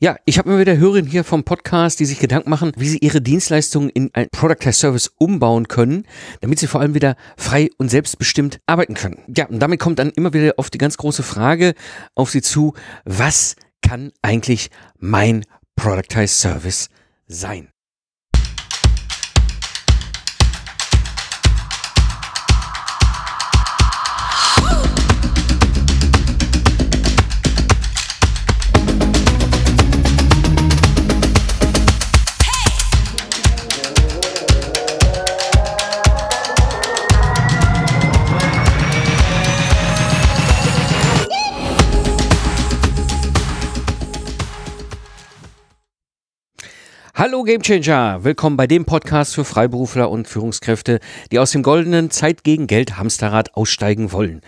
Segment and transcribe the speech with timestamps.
[0.00, 2.98] Ja, ich habe immer wieder Hörerinnen hier vom Podcast, die sich Gedanken machen, wie sie
[2.98, 6.06] ihre Dienstleistungen in ein Product as Service umbauen können,
[6.40, 9.24] damit sie vor allem wieder frei und selbstbestimmt arbeiten können.
[9.36, 11.74] Ja, und damit kommt dann immer wieder auf die ganz große Frage
[12.14, 12.74] auf sie zu,
[13.04, 16.90] was kann eigentlich mein Productized Service
[17.26, 17.68] sein?
[47.18, 51.00] Hallo Gamechanger, willkommen bei dem Podcast für Freiberufler und Führungskräfte,
[51.32, 54.40] die aus dem goldenen Zeit gegen Geld Hamsterrad aussteigen wollen.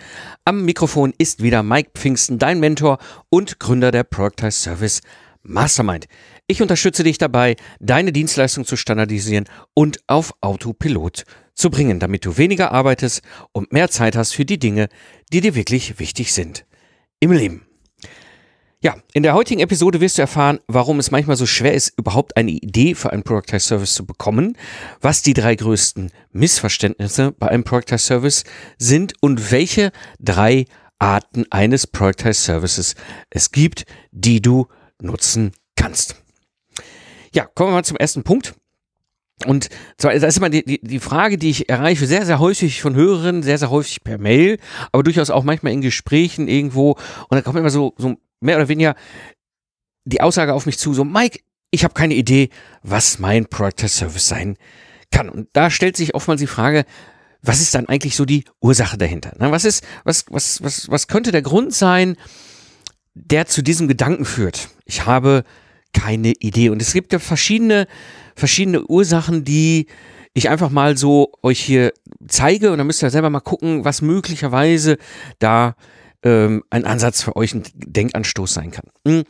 [0.45, 2.99] Am Mikrofon ist wieder Mike Pfingsten, dein Mentor
[3.29, 5.01] und Gründer der Productize Service
[5.43, 6.05] Mastermind.
[6.47, 12.37] Ich unterstütze dich dabei, deine Dienstleistung zu standardisieren und auf Autopilot zu bringen, damit du
[12.37, 14.87] weniger arbeitest und mehr Zeit hast für die Dinge,
[15.33, 16.65] die dir wirklich wichtig sind
[17.19, 17.65] im Leben.
[18.83, 22.35] Ja, in der heutigen Episode wirst du erfahren, warum es manchmal so schwer ist, überhaupt
[22.35, 24.57] eine Idee für einen Productized Service zu bekommen,
[25.01, 28.43] was die drei größten Missverständnisse bei einem Productized Service
[28.79, 30.65] sind und welche drei
[30.97, 32.95] Arten eines Productized Services
[33.29, 34.67] es gibt, die du
[34.99, 36.15] nutzen kannst.
[37.35, 38.55] Ja, kommen wir mal zum ersten Punkt.
[39.45, 42.95] Und zwar, das ist immer die, die, Frage, die ich erreiche, sehr, sehr häufig von
[42.95, 44.57] Hörerinnen, sehr, sehr häufig per Mail,
[44.91, 46.91] aber durchaus auch manchmal in Gesprächen irgendwo.
[47.29, 48.95] Und da kommt immer so, so mehr oder weniger
[50.05, 51.39] die Aussage auf mich zu, so Mike,
[51.71, 52.49] ich habe keine Idee,
[52.83, 54.57] was mein Product Service sein
[55.11, 55.29] kann.
[55.29, 56.85] Und da stellt sich oftmals die Frage,
[57.41, 59.33] was ist dann eigentlich so die Ursache dahinter?
[59.37, 62.17] Was ist, was, was, was, was könnte der Grund sein,
[63.13, 64.69] der zu diesem Gedanken führt?
[64.85, 65.43] Ich habe
[65.93, 66.69] keine Idee.
[66.69, 67.87] Und es gibt ja verschiedene,
[68.35, 69.87] verschiedene Ursachen, die
[70.33, 71.93] ich einfach mal so euch hier
[72.27, 72.71] zeige.
[72.71, 74.97] Und dann müsst ihr selber mal gucken, was möglicherweise
[75.39, 75.75] da
[76.23, 78.85] ähm, ein Ansatz für euch ein Denkanstoß sein kann.
[79.07, 79.23] Hm.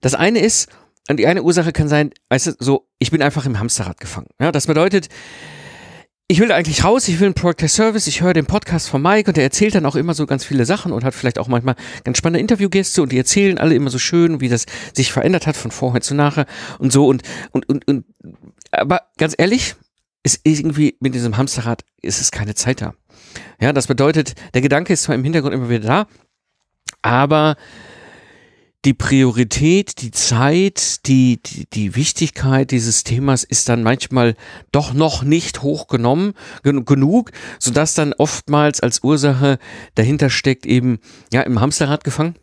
[0.00, 0.68] Das eine ist,
[1.08, 4.28] und die eine Ursache kann sein, weißt du, so, ich bin einfach im Hamsterrad gefangen.
[4.40, 5.08] Ja, das bedeutet,
[6.28, 9.30] ich will eigentlich raus, ich will einen Product Service, ich höre den Podcast von Mike
[9.30, 11.76] und der erzählt dann auch immer so ganz viele Sachen und hat vielleicht auch manchmal
[12.02, 15.56] ganz spannende Interviewgäste und die erzählen alle immer so schön, wie das sich verändert hat
[15.56, 16.46] von vorher zu nachher
[16.78, 17.22] und so und,
[17.52, 18.04] und, und, und
[18.72, 19.76] aber ganz ehrlich,
[20.24, 22.94] ist irgendwie mit diesem Hamsterrad ist es keine Zeit da.
[23.60, 26.06] Ja, das bedeutet, der Gedanke ist zwar im Hintergrund immer wieder da,
[27.02, 27.56] aber
[28.86, 34.36] die Priorität, die Zeit, die, die, die Wichtigkeit dieses Themas ist dann manchmal
[34.70, 39.58] doch noch nicht hochgenommen genug, sodass dann oftmals als Ursache
[39.96, 41.00] dahinter steckt eben,
[41.32, 42.36] ja, im Hamsterrad gefangen.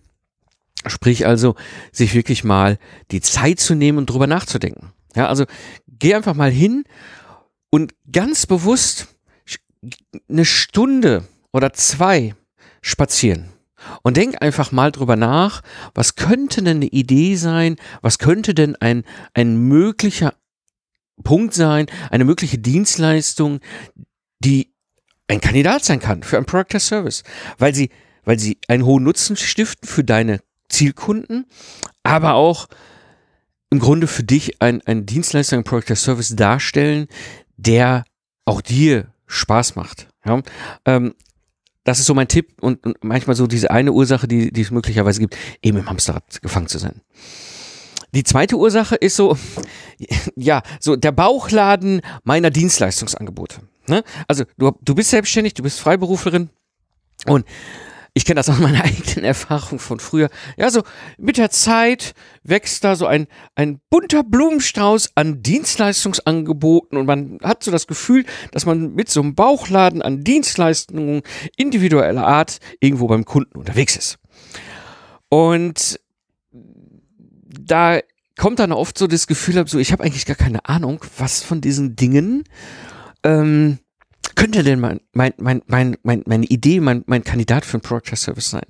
[0.85, 1.55] Sprich also,
[1.93, 2.77] sich wirklich mal
[3.11, 4.91] die Zeit zu nehmen und drüber nachzudenken.
[5.15, 5.45] Ja, also
[5.87, 6.83] geh einfach mal hin
[7.69, 9.07] und ganz bewusst
[10.27, 11.23] eine Stunde
[11.53, 12.35] oder zwei
[12.81, 13.53] spazieren
[14.01, 15.61] und denk einfach mal drüber nach,
[15.94, 20.33] was könnte denn eine Idee sein, was könnte denn ein, ein möglicher
[21.23, 23.59] Punkt sein, eine mögliche Dienstleistung,
[24.39, 24.73] die
[25.27, 27.23] ein Kandidat sein kann für ein Product as Service,
[27.57, 27.89] weil sie,
[28.23, 30.39] weil sie einen hohen Nutzen stiften für deine
[30.69, 31.45] Zielkunden,
[32.03, 32.67] aber auch
[33.69, 37.07] im Grunde für dich ein, ein Dienstleister, ein Product as Service darstellen,
[37.57, 38.05] der
[38.45, 40.07] auch dir Spaß macht.
[40.25, 40.41] Ja?
[40.85, 41.16] Ähm,
[41.83, 45.19] das ist so mein Tipp und, manchmal so diese eine Ursache, die, die es möglicherweise
[45.19, 47.01] gibt, eben im Hamsterrad gefangen zu sein.
[48.13, 49.38] Die zweite Ursache ist so,
[50.35, 53.61] ja, so der Bauchladen meiner Dienstleistungsangebote.
[53.88, 54.03] Ne?
[54.27, 56.49] Also du, du bist selbstständig, du bist Freiberuflerin
[57.25, 57.45] und
[58.13, 60.29] ich kenne das aus meiner eigenen Erfahrung von früher.
[60.57, 60.84] Ja, so
[61.18, 62.13] mit der Zeit
[62.44, 68.25] wächst da so ein, ein bunter Blumenstrauß an Dienstleistungsangeboten und man hat so das Gefühl,
[68.52, 71.23] dass man mit so einem Bauchladen an Dienstleistungen
[71.57, 74.19] individueller Art irgendwo beim Kunden unterwegs ist.
[75.29, 76.00] Und
[76.52, 78.00] da
[78.38, 81.61] kommt dann oft so das Gefühl, so ich habe eigentlich gar keine Ahnung, was von
[81.61, 82.43] diesen Dingen
[83.23, 83.79] ähm,
[84.35, 88.16] könnte denn mein, mein, mein, mein, mein, meine Idee, mein, mein Kandidat für ein Product
[88.16, 88.66] Service sein?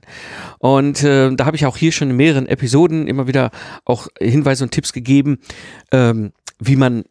[0.60, 3.51] Und äh, da habe ich auch hier schon in mehreren Episoden immer wieder
[3.86, 5.39] auch Hinweise und Tipps gegeben,
[5.92, 7.04] ähm, wie man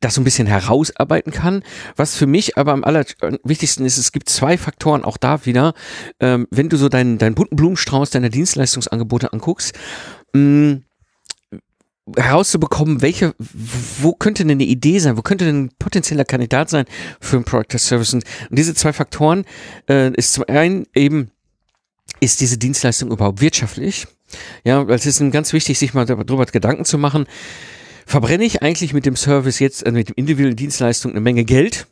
[0.00, 1.62] das so ein bisschen herausarbeiten kann.
[1.96, 5.74] Was für mich aber am allerwichtigsten ist, es gibt zwei Faktoren auch da wieder.
[6.20, 9.74] Ähm, wenn du so deinen, deinen bunten Blumenstrauß deiner Dienstleistungsangebote anguckst,
[10.32, 10.82] mh, mm,
[12.14, 13.34] herauszubekommen, welche,
[14.00, 16.86] wo könnte denn eine Idee sein, wo könnte denn ein potenzieller Kandidat sein
[17.20, 18.14] für ein Product as Service.
[18.14, 19.44] Und diese zwei Faktoren
[19.88, 21.30] äh, ist zum einen eben,
[22.20, 24.06] ist diese Dienstleistung überhaupt wirtschaftlich?
[24.64, 27.26] Ja, weil es ist ganz wichtig, sich mal darüber Gedanken zu machen.
[28.06, 31.88] Verbrenne ich eigentlich mit dem Service jetzt, also mit dem individuellen Dienstleistung eine Menge Geld?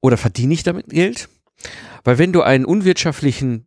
[0.00, 1.28] Oder verdiene ich damit Geld?
[2.04, 3.66] Weil wenn du einen unwirtschaftlichen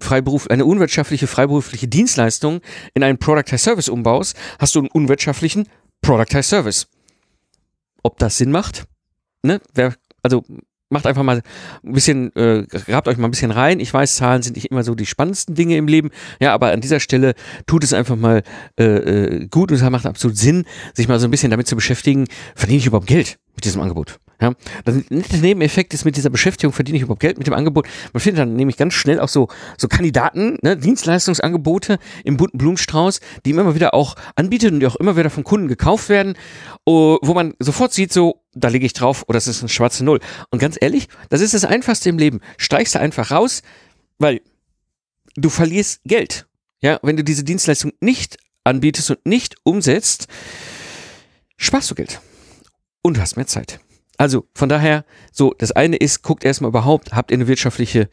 [0.00, 2.60] Freiberuf, eine unwirtschaftliche freiberufliche Dienstleistung
[2.94, 5.68] in einen Product Service umbaust, hast du einen unwirtschaftlichen
[6.02, 6.88] Product Service.
[8.02, 8.84] Ob das Sinn macht?
[9.42, 9.60] Ne?
[9.74, 10.44] Wer, also
[10.88, 11.42] macht einfach mal
[11.84, 13.80] ein bisschen, äh, grabt euch mal ein bisschen rein.
[13.80, 16.10] Ich weiß, Zahlen sind nicht immer so die spannendsten Dinge im Leben,
[16.40, 17.34] ja, aber an dieser Stelle
[17.66, 18.42] tut es einfach mal
[18.78, 21.76] äh, äh gut und es macht absolut Sinn, sich mal so ein bisschen damit zu
[21.76, 24.18] beschäftigen, verdiene ich überhaupt Geld mit diesem Angebot?
[24.40, 24.52] Ja,
[24.84, 27.88] das nette Nebeneffekt ist, mit dieser Beschäftigung verdiene ich überhaupt Geld mit dem Angebot.
[28.12, 29.48] Man findet dann nämlich ganz schnell auch so,
[29.78, 34.96] so Kandidaten, ne, Dienstleistungsangebote im bunten Blumenstrauß, die immer wieder auch anbietet und die auch
[34.96, 36.34] immer wieder von Kunden gekauft werden,
[36.84, 40.04] oh, wo man sofort sieht, so, da lege ich drauf, oder das ist eine schwarze
[40.04, 40.20] Null.
[40.50, 42.40] Und ganz ehrlich, das ist das Einfachste im Leben.
[42.56, 43.62] Streichst du einfach raus,
[44.18, 44.40] weil
[45.36, 46.46] du verlierst Geld.
[46.80, 50.26] Ja, wenn du diese Dienstleistung nicht anbietest und nicht umsetzt,
[51.56, 52.20] sparst du Geld.
[53.02, 53.80] Und du hast mehr Zeit.
[54.18, 58.08] Also von daher, so, das eine ist, guckt erstmal überhaupt, habt ihr eine wirtschaftliche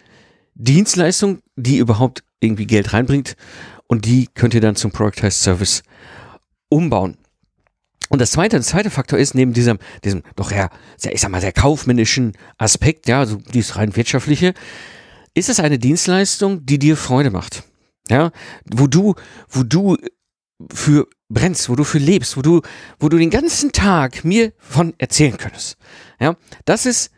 [0.55, 3.35] Dienstleistung, die überhaupt irgendwie Geld reinbringt
[3.87, 5.83] und die könnt ihr dann zum Productized Service
[6.69, 7.17] umbauen.
[8.13, 11.31] Und das zweite, der zweite Faktor ist, neben diesem, diesem doch ja, sehr, ich sag
[11.31, 14.53] mal, sehr kaufmännischen Aspekt, ja, also dieses rein wirtschaftliche,
[15.33, 17.63] ist es eine Dienstleistung, die dir Freude macht.
[18.07, 18.29] Ja,
[18.69, 19.15] wo du,
[19.49, 19.97] wo du
[20.71, 22.61] für brennst, wo du für lebst, wo du,
[22.99, 25.77] wo du den ganzen Tag mir von erzählen könntest.
[26.19, 27.09] Ja, das ist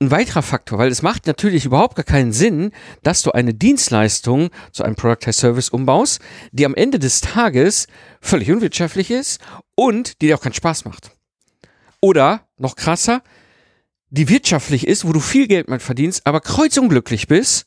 [0.00, 2.72] ein weiterer Faktor, weil es macht natürlich überhaupt gar keinen Sinn,
[3.04, 6.20] dass du eine Dienstleistung zu einem Product as Service umbaust,
[6.50, 7.86] die am Ende des Tages
[8.20, 9.40] völlig unwirtschaftlich ist
[9.76, 11.12] und die dir auch keinen Spaß macht.
[12.00, 13.22] Oder, noch krasser,
[14.10, 17.66] die wirtschaftlich ist, wo du viel Geld mit verdienst, aber kreuzunglücklich bist,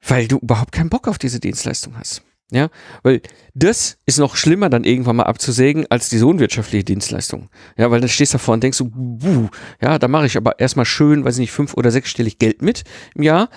[0.00, 2.22] weil du überhaupt keinen Bock auf diese Dienstleistung hast.
[2.52, 2.68] Ja,
[3.02, 3.22] weil
[3.54, 7.50] das ist noch schlimmer dann irgendwann mal abzusägen als diese unwirtschaftliche Dienstleistung.
[7.76, 9.48] Ja, weil dann stehst du davor und denkst so, buh,
[9.82, 12.84] ja, da mache ich aber erstmal schön, weiß ich nicht, fünf oder sechsstellig Geld mit
[13.16, 13.50] im Jahr.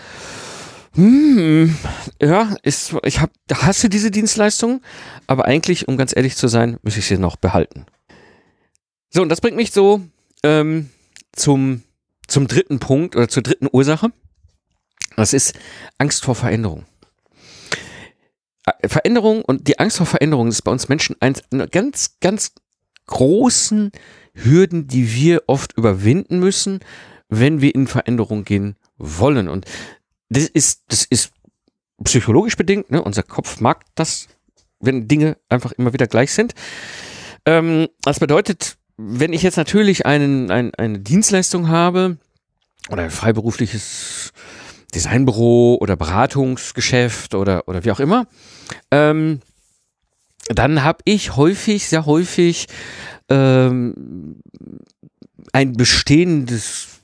[1.00, 1.78] Hm,
[2.22, 4.82] ja, ist, ich hab, hasse diese Dienstleistung,
[5.28, 7.86] aber eigentlich, um ganz ehrlich zu sein, muss ich sie noch behalten.
[9.10, 10.02] So, und das bringt mich so
[10.44, 10.90] ähm,
[11.32, 11.84] zum,
[12.28, 14.12] zum dritten Punkt oder zur dritten Ursache.
[15.16, 15.58] Das ist
[16.00, 16.84] Angst vor Veränderung.
[18.86, 22.52] Veränderung und die Angst vor Veränderung ist bei uns Menschen eins einer ganz, ganz
[23.08, 23.94] großen
[24.34, 26.82] Hürden, die wir oft überwinden müssen,
[27.30, 29.48] wenn wir in Veränderung gehen wollen.
[29.48, 29.66] Und
[30.30, 31.32] das ist, das ist
[32.04, 32.92] psychologisch bedingt.
[32.92, 33.02] Ne?
[33.02, 34.28] Unser Kopf mag das,
[34.80, 36.54] wenn Dinge einfach immer wieder gleich sind.
[37.46, 42.18] Ähm, das bedeutet, wenn ich jetzt natürlich einen, ein, eine Dienstleistung habe
[42.90, 44.34] oder ein freiberufliches
[44.94, 48.28] Designbüro oder Beratungsgeschäft oder, oder wie auch immer,
[48.92, 49.40] ähm,
[50.50, 52.68] dann habe ich häufig, sehr häufig
[53.30, 54.42] ähm,
[55.54, 56.99] ein bestehendes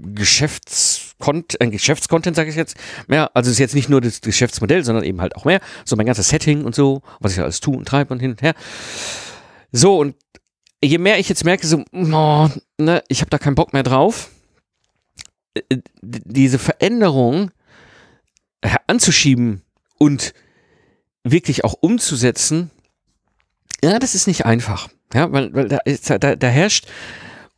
[0.00, 2.76] Geschäftscontent, ein Geschäftscontent, sage ich jetzt
[3.06, 3.30] mehr.
[3.34, 5.60] Also es ist jetzt nicht nur das Geschäftsmodell, sondern eben halt auch mehr.
[5.84, 8.42] So mein ganzes Setting und so, was ich alles tue und treibe und hin und
[8.42, 8.54] her.
[9.72, 10.14] So, und
[10.82, 12.48] je mehr ich jetzt merke, so, oh,
[12.78, 14.30] ne, ich habe da keinen Bock mehr drauf,
[15.54, 17.50] äh, diese Veränderung
[18.86, 19.62] anzuschieben
[19.98, 20.34] und
[21.22, 22.70] wirklich auch umzusetzen,
[23.82, 24.88] ja, das ist nicht einfach.
[25.14, 26.88] Ja, weil, weil da, ist, da, da herrscht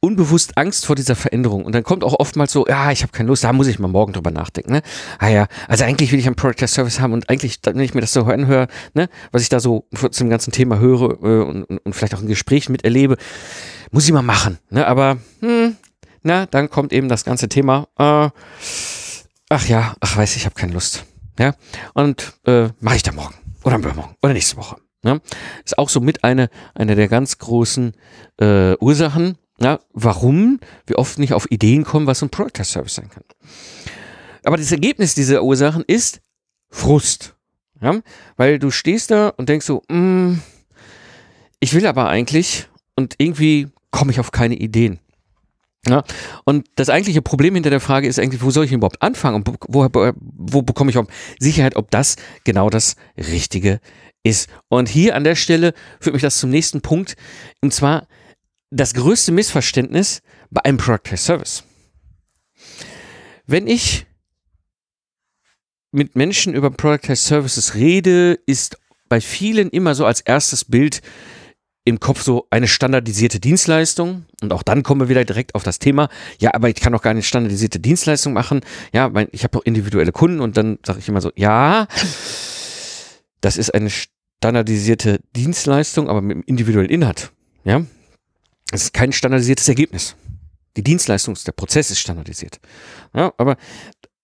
[0.01, 1.65] unbewusst Angst vor dieser Veränderung.
[1.65, 3.89] Und dann kommt auch oftmals so, ja, ich habe keine Lust, da muss ich mal
[3.89, 4.73] morgen drüber nachdenken.
[4.73, 4.83] Ne?
[5.19, 8.01] Ah ja, also eigentlich will ich einen Product Service haben und eigentlich, wenn ich mir
[8.01, 11.93] das so anhöre, ne, was ich da so zum ganzen Thema höre äh, und, und,
[11.95, 13.17] vielleicht auch in Gesprächen miterlebe,
[13.91, 14.59] muss ich mal machen.
[14.71, 14.87] Ne?
[14.87, 15.77] Aber hm,
[16.23, 18.31] na, dann kommt eben das ganze Thema, äh,
[19.49, 21.05] ach ja, ach weiß ich, habe keine Lust.
[21.39, 21.55] Ja,
[21.95, 24.77] und äh, mache ich da morgen oder übermorgen oder nächste Woche.
[25.05, 25.19] Ja?
[25.65, 27.93] Ist auch so mit eine, eine der ganz großen
[28.41, 33.11] äh, Ursachen, ja, warum wir oft nicht auf Ideen kommen, was ein Product Service sein
[33.11, 33.25] kann.
[34.45, 36.21] Aber das Ergebnis dieser Ursachen ist
[36.71, 37.35] Frust.
[37.81, 38.01] Ja?
[38.37, 40.35] Weil du stehst da und denkst so, mm,
[41.61, 45.01] ich will aber eigentlich und irgendwie komme ich auf keine Ideen.
[45.87, 46.03] Ja,
[46.45, 49.49] und das eigentliche Problem hinter der Frage ist eigentlich, wo soll ich überhaupt anfangen und
[49.69, 50.99] wo, wo, wo bekomme ich
[51.39, 53.81] Sicherheit, ob das genau das Richtige
[54.23, 54.51] ist.
[54.69, 57.17] Und hier an der Stelle führt mich das zum nächsten Punkt,
[57.61, 58.07] und zwar
[58.71, 61.65] das größte Missverständnis bei einem Product Service.
[63.47, 64.07] Wenn ich
[65.91, 71.01] mit Menschen über Product Services rede, ist bei vielen immer so als erstes Bild
[71.85, 74.27] im Kopf so eine standardisierte Dienstleistung.
[74.43, 76.11] Und auch dann kommen wir wieder direkt auf das Thema.
[76.39, 78.61] Ja, aber ich kann doch gar nicht standardisierte Dienstleistung machen.
[78.93, 81.89] Ja, weil ich habe doch individuelle Kunden und dann sage ich immer so, ja,
[83.41, 87.33] das ist eine standardisierte Dienstleistung, aber mit einem individuellen Inhalt.
[87.65, 87.87] Ja,
[88.73, 90.15] es ist kein standardisiertes Ergebnis.
[90.77, 92.61] Die Dienstleistung, der Prozess ist standardisiert.
[93.15, 93.57] Ja, aber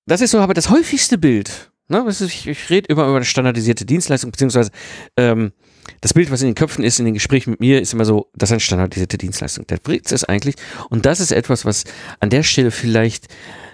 [0.06, 1.72] das ist so aber das häufigste Bild.
[1.88, 2.04] Ne?
[2.08, 4.70] Ich, ich rede immer über eine standardisierte Dienstleistung, beziehungsweise
[5.16, 5.52] ähm,
[6.00, 8.30] das Bild, was in den Köpfen ist, in den Gesprächen mit mir, ist immer so,
[8.34, 9.66] das ist eine standardisierte Dienstleistung.
[9.66, 10.56] Der Witz ist eigentlich,
[10.88, 11.84] und das ist etwas, was
[12.20, 13.28] an der Stelle vielleicht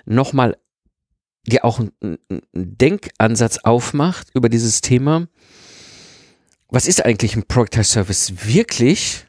[0.07, 0.57] nochmal
[1.47, 2.19] dir auch einen
[2.53, 5.29] Denkansatz aufmacht über dieses Thema.
[6.69, 9.27] Was ist eigentlich ein Productized Service wirklich?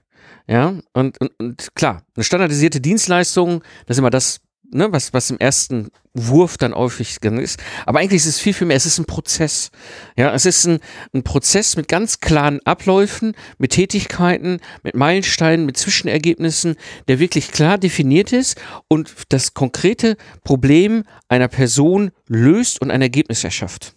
[0.47, 5.29] Ja, und, und, und klar, eine standardisierte Dienstleistung, das ist immer das, ne, was, was
[5.29, 7.59] im ersten Wurf dann häufig ist.
[7.85, 8.77] Aber eigentlich ist es viel, viel mehr.
[8.77, 9.71] Es ist ein Prozess.
[10.17, 10.79] Ja, es ist ein,
[11.13, 16.75] ein Prozess mit ganz klaren Abläufen, mit Tätigkeiten, mit Meilensteinen, mit Zwischenergebnissen,
[17.07, 23.43] der wirklich klar definiert ist und das konkrete Problem einer Person löst und ein Ergebnis
[23.43, 23.95] erschafft.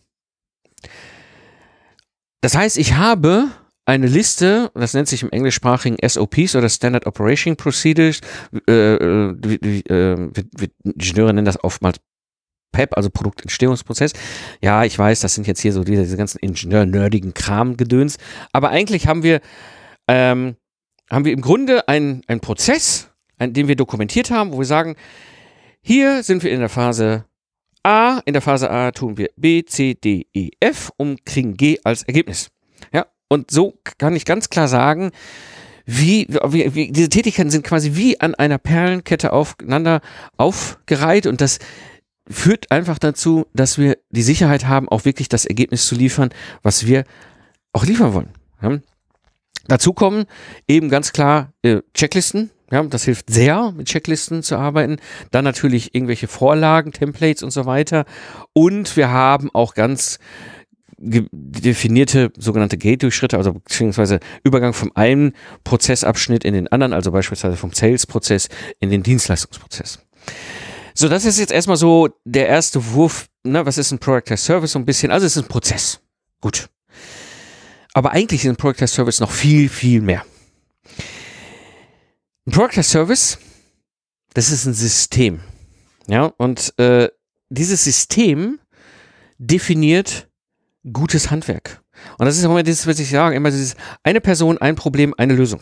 [2.40, 3.48] Das heißt, ich habe
[3.86, 8.20] eine Liste, das nennt sich im englischsprachigen SOPs oder Standard Operation Procedures,
[8.66, 10.30] äh, äh, äh,
[10.84, 11.98] Ingenieure nennen das oftmals
[12.72, 14.12] PEP, also Produktentstehungsprozess.
[14.62, 18.16] Ja, ich weiß, das sind jetzt hier so diese, diese ganzen Ingenieur-nerdigen Kram-Gedöns,
[18.52, 19.40] aber eigentlich haben wir,
[20.08, 20.56] ähm,
[21.10, 24.96] haben wir im Grunde einen, einen Prozess, einen, den wir dokumentiert haben, wo wir sagen,
[25.82, 27.26] hier sind wir in der Phase
[27.82, 31.78] A, in der Phase A tun wir B, C, D, E, F und kriegen G
[31.84, 32.50] als Ergebnis.
[33.28, 35.10] Und so kann ich ganz klar sagen,
[35.86, 40.00] wie, wie, wie diese Tätigkeiten sind quasi wie an einer Perlenkette aufeinander
[40.36, 41.58] aufgereiht und das
[42.26, 46.30] führt einfach dazu, dass wir die Sicherheit haben, auch wirklich das Ergebnis zu liefern,
[46.62, 47.04] was wir
[47.72, 48.30] auch liefern wollen.
[48.62, 48.78] Ja.
[49.66, 50.24] Dazu kommen
[50.68, 52.50] eben ganz klar äh, Checklisten.
[52.70, 54.96] Ja, das hilft sehr, mit Checklisten zu arbeiten.
[55.30, 58.04] Dann natürlich irgendwelche Vorlagen, Templates und so weiter.
[58.52, 60.18] Und wir haben auch ganz
[60.98, 65.34] definierte sogenannte Gateway-Schritte, also beziehungsweise Übergang vom einen
[65.64, 68.48] Prozessabschnitt in den anderen, also beispielsweise vom Sales-Prozess
[68.80, 70.00] in den Dienstleistungsprozess.
[70.94, 74.44] So, das ist jetzt erstmal so der erste Wurf, ne, was ist ein Product as
[74.44, 76.00] Service so ein bisschen, also es ist ein Prozess.
[76.40, 76.68] Gut.
[77.92, 80.24] Aber eigentlich ist ein Product as Service noch viel, viel mehr.
[82.46, 83.38] Ein Product as Service,
[84.34, 85.40] das ist ein System.
[86.06, 87.08] Ja, und äh,
[87.48, 88.60] dieses System
[89.38, 90.28] definiert
[90.92, 91.82] gutes Handwerk.
[92.18, 95.34] Und das ist immer das, was ich sage, immer dieses eine Person, ein Problem, eine
[95.34, 95.60] Lösung.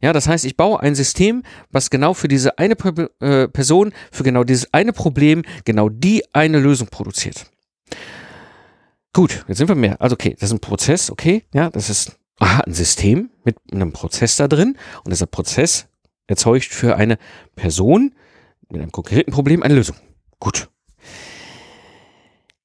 [0.00, 2.74] Ja, das heißt, ich baue ein System, was genau für diese eine
[3.20, 7.46] äh, Person, für genau dieses eine Problem, genau die eine Lösung produziert.
[9.14, 10.00] Gut, jetzt sind wir mehr.
[10.00, 13.92] Also okay, das ist ein Prozess, okay, ja, das ist aha, ein System mit einem
[13.92, 15.86] Prozess da drin und dieser Prozess
[16.26, 17.18] erzeugt für eine
[17.54, 18.14] Person
[18.68, 19.96] mit einem konkreten Problem eine Lösung.
[20.38, 20.68] Gut.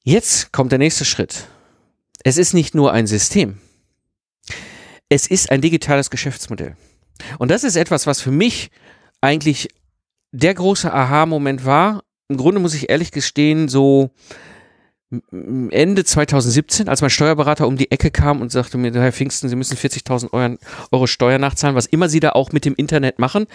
[0.03, 1.47] Jetzt kommt der nächste Schritt.
[2.23, 3.59] Es ist nicht nur ein System.
[5.09, 6.75] Es ist ein digitales Geschäftsmodell.
[7.39, 8.69] Und das ist etwas, was für mich
[9.21, 9.69] eigentlich
[10.31, 12.03] der große Aha-Moment war.
[12.27, 14.11] Im Grunde muss ich ehrlich gestehen, so
[15.31, 19.55] Ende 2017, als mein Steuerberater um die Ecke kam und sagte mir, Herr Pfingsten, Sie
[19.55, 20.59] müssen 40.000
[20.91, 23.47] Euro, Steuer nachzahlen, was immer Sie da auch mit dem Internet machen.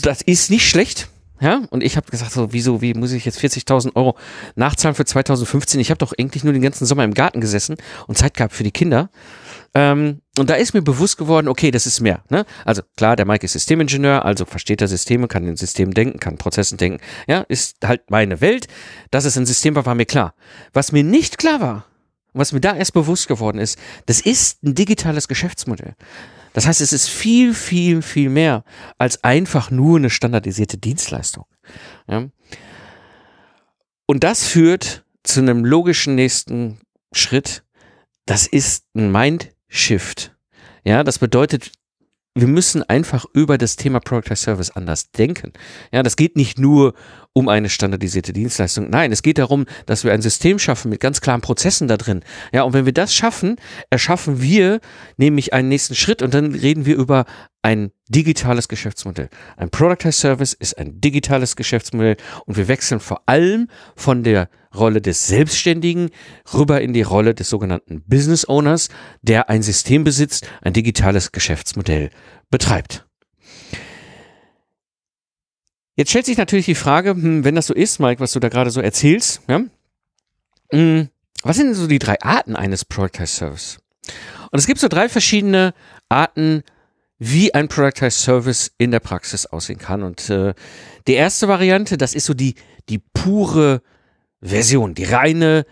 [0.00, 1.08] Das ist nicht schlecht.
[1.40, 4.16] Ja, und ich habe gesagt, so, wieso, wie muss ich jetzt 40.000 Euro
[4.54, 5.80] nachzahlen für 2015?
[5.80, 7.76] Ich habe doch eigentlich nur den ganzen Sommer im Garten gesessen
[8.06, 9.10] und Zeit gehabt für die Kinder.
[9.74, 12.22] Ähm, und da ist mir bewusst geworden, okay, das ist mehr.
[12.30, 12.46] Ne?
[12.64, 16.38] Also klar, der Mike ist Systemingenieur, also versteht er Systeme, kann in Systemen denken, kann
[16.38, 17.00] Prozessen denken.
[17.26, 18.68] Ja, ist halt meine Welt.
[19.10, 20.34] Dass es ein System war, war mir klar.
[20.72, 21.86] Was mir nicht klar war,
[22.32, 25.94] was mir da erst bewusst geworden ist, das ist ein digitales Geschäftsmodell.
[26.54, 28.64] Das heißt, es ist viel, viel, viel mehr
[28.96, 31.44] als einfach nur eine standardisierte Dienstleistung.
[32.08, 32.28] Ja?
[34.06, 36.78] Und das führt zu einem logischen nächsten
[37.12, 37.64] Schritt.
[38.24, 40.34] Das ist ein Mindshift.
[40.84, 41.72] Ja, das bedeutet,
[42.34, 45.52] wir müssen einfach über das Thema Product as Service anders denken.
[45.92, 46.94] Ja, das geht nicht nur
[47.32, 48.90] um eine standardisierte Dienstleistung.
[48.90, 52.22] Nein, es geht darum, dass wir ein System schaffen mit ganz klaren Prozessen da drin.
[52.52, 53.56] Ja, und wenn wir das schaffen,
[53.90, 54.80] erschaffen wir
[55.16, 57.24] nämlich einen nächsten Schritt und dann reden wir über
[57.64, 59.30] ein digitales Geschäftsmodell.
[59.56, 64.50] Ein Product as Service ist ein digitales Geschäftsmodell und wir wechseln vor allem von der
[64.74, 66.10] Rolle des Selbstständigen
[66.52, 68.90] rüber in die Rolle des sogenannten Business Owners,
[69.22, 72.10] der ein System besitzt, ein digitales Geschäftsmodell
[72.50, 73.06] betreibt.
[75.96, 78.50] Jetzt stellt sich natürlich die Frage, hm, wenn das so ist, Mike, was du da
[78.50, 79.62] gerade so erzählst, ja,
[80.70, 81.08] hm,
[81.42, 83.78] was sind denn so die drei Arten eines Productized Service?
[84.50, 85.72] Und es gibt so drei verschiedene
[86.10, 86.62] Arten,
[87.26, 90.02] wie ein Productized Service in der Praxis aussehen kann.
[90.02, 90.54] Und äh,
[91.06, 92.54] die erste Variante, das ist so die,
[92.88, 93.82] die pure
[94.42, 95.64] Version, die reine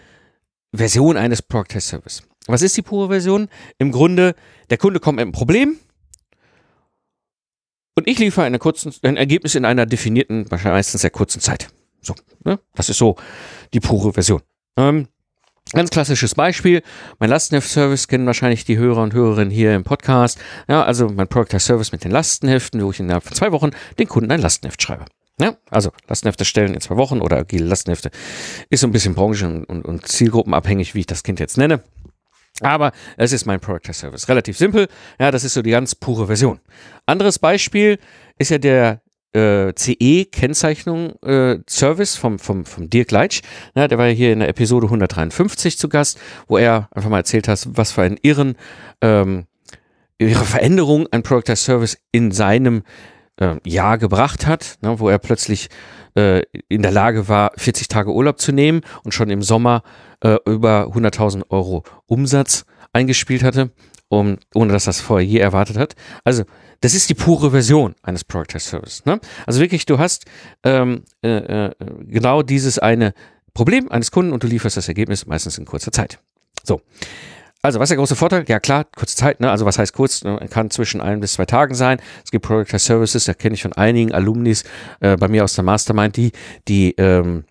[0.73, 2.23] Version eines Productized Service.
[2.47, 3.49] was ist die pure Version?
[3.79, 4.35] Im Grunde,
[4.71, 5.77] der Kunde kommt mit einem Problem
[7.97, 11.69] und ich liefere eine kurzen, ein Ergebnis in einer definierten, meistens sehr kurzen Zeit.
[12.01, 12.59] So, ne?
[12.75, 13.17] Das ist so
[13.75, 14.41] die pure Version.
[14.79, 15.09] Ähm,
[15.73, 16.83] Ganz klassisches Beispiel.
[17.19, 20.39] Mein Lastenheft-Service kennen wahrscheinlich die Hörer und Hörerinnen hier im Podcast.
[20.69, 24.07] Ja, also mein Product Service mit den Lastenheften, wo ich innerhalb von zwei Wochen den
[24.07, 25.07] Kunden ein Lastenheft schreibe.
[25.41, 28.11] Ja, also Lastenhefte stellen in zwei Wochen oder agile Lastenhefte
[28.69, 31.83] ist so ein bisschen branchen- und, und zielgruppenabhängig, wie ich das Kind jetzt nenne.
[32.61, 34.29] Aber es ist mein Product Service.
[34.29, 34.89] Relativ simpel.
[35.19, 36.61] Ja, das ist so die ganz pure Version.
[37.07, 37.99] Anderes Beispiel
[38.39, 39.01] ist ja der
[39.33, 43.43] äh, CE-Kennzeichnung äh, Service vom, vom, vom Dirk Leitsch.
[43.75, 47.19] Ja, der war ja hier in der Episode 153 zu Gast, wo er einfach mal
[47.19, 48.57] erzählt hat, was für einen irren
[49.01, 49.47] ähm,
[50.19, 52.83] ihre Veränderung ein Product Service in seinem
[53.41, 55.69] äh, Jahr gebracht hat, ne, wo er plötzlich
[56.15, 59.83] äh, in der Lage war, 40 Tage Urlaub zu nehmen und schon im Sommer
[60.21, 63.71] äh, über 100.000 Euro Umsatz eingespielt hatte,
[64.13, 65.97] um, ohne dass das vorher je erwartet hat.
[66.23, 66.45] Also
[66.83, 69.03] das ist die pure Version eines Product as Service.
[69.07, 69.19] Ne?
[69.47, 70.27] Also wirklich, du hast
[70.65, 71.71] ähm, äh, äh,
[72.07, 73.15] genau dieses eine
[73.55, 76.19] Problem eines Kunden und du lieferst das Ergebnis meistens in kurzer Zeit.
[76.63, 76.83] So.
[77.63, 78.45] Also, was ist der große Vorteil?
[78.49, 79.49] Ja, klar, kurze Zeit, ne?
[79.49, 80.25] Also, was heißt kurz?
[80.25, 80.37] Ne?
[80.51, 82.01] Kann zwischen ein bis zwei Tagen sein.
[82.25, 84.65] Es gibt Product as Services, da kenne ich von einigen Alumnis
[84.99, 86.33] äh, bei mir aus der Mastermind, die,
[86.67, 87.45] die, ähm,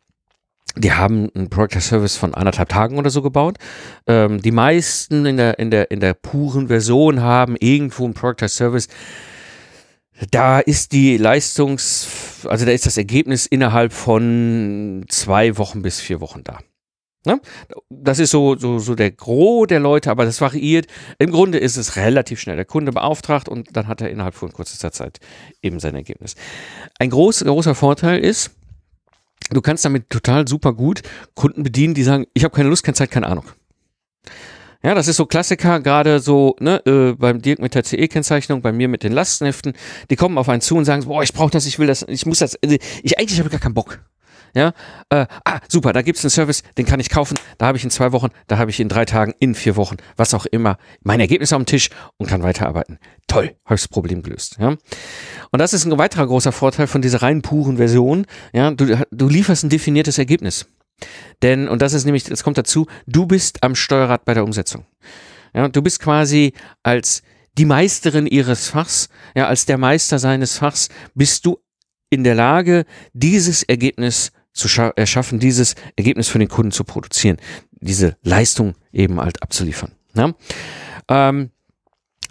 [0.76, 3.58] die haben einen Product as Service von anderthalb Tagen oder so gebaut.
[4.08, 8.44] Ähm, die meisten in der, in der, in der puren Version haben irgendwo einen Product
[8.46, 8.88] as Service.
[10.30, 16.22] Da ist die Leistungs, also da ist das Ergebnis innerhalb von zwei Wochen bis vier
[16.22, 16.60] Wochen da.
[17.26, 17.40] Ne?
[17.90, 20.88] Das ist so, so, so der Gros der Leute, aber das variiert.
[21.20, 22.56] Im Grunde ist es relativ schnell.
[22.56, 25.20] Der Kunde beauftragt und dann hat er innerhalb von kürzester Zeit
[25.62, 26.36] eben sein Ergebnis.
[26.98, 28.52] Ein groß, großer Vorteil ist,
[29.50, 31.02] du kannst damit total super gut
[31.36, 33.46] Kunden bedienen, die sagen, ich habe keine Lust, keine Zeit, keine Ahnung.
[34.84, 38.72] Ja, das ist so Klassiker, gerade so ne, äh, beim Dirk mit der CE-Kennzeichnung, bei
[38.72, 39.74] mir mit den Lastenheften.
[40.10, 42.26] Die kommen auf einen zu und sagen, boah, ich brauche das, ich will das, ich
[42.26, 44.00] muss das, äh, ich eigentlich habe gar keinen Bock.
[44.54, 44.74] Ja,
[45.10, 47.90] äh, ah, super, da gibt's einen Service, den kann ich kaufen, da habe ich in
[47.90, 51.20] zwei Wochen, da habe ich in drei Tagen, in vier Wochen, was auch immer, mein
[51.20, 53.00] Ergebnis auf dem Tisch und kann weiterarbeiten.
[53.28, 54.58] Toll, habe ich das Problem gelöst.
[54.60, 54.76] Ja?
[55.52, 58.26] Und das ist ein weiterer großer Vorteil von dieser rein puren Version.
[58.54, 60.66] Ja, du, du lieferst ein definiertes Ergebnis.
[61.42, 64.86] Denn, und das ist nämlich, das kommt dazu, du bist am Steuerrad bei der Umsetzung.
[65.54, 67.24] Ja, du bist quasi als
[67.58, 71.60] die Meisterin ihres Fachs, ja, als der Meister seines Fachs, bist du
[72.10, 77.38] in der Lage, dieses Ergebnis zu erschaffen, dieses Ergebnis für den Kunden zu produzieren,
[77.72, 79.92] diese Leistung eben halt abzuliefern.
[80.16, 80.34] Ja?
[81.08, 81.52] Ähm,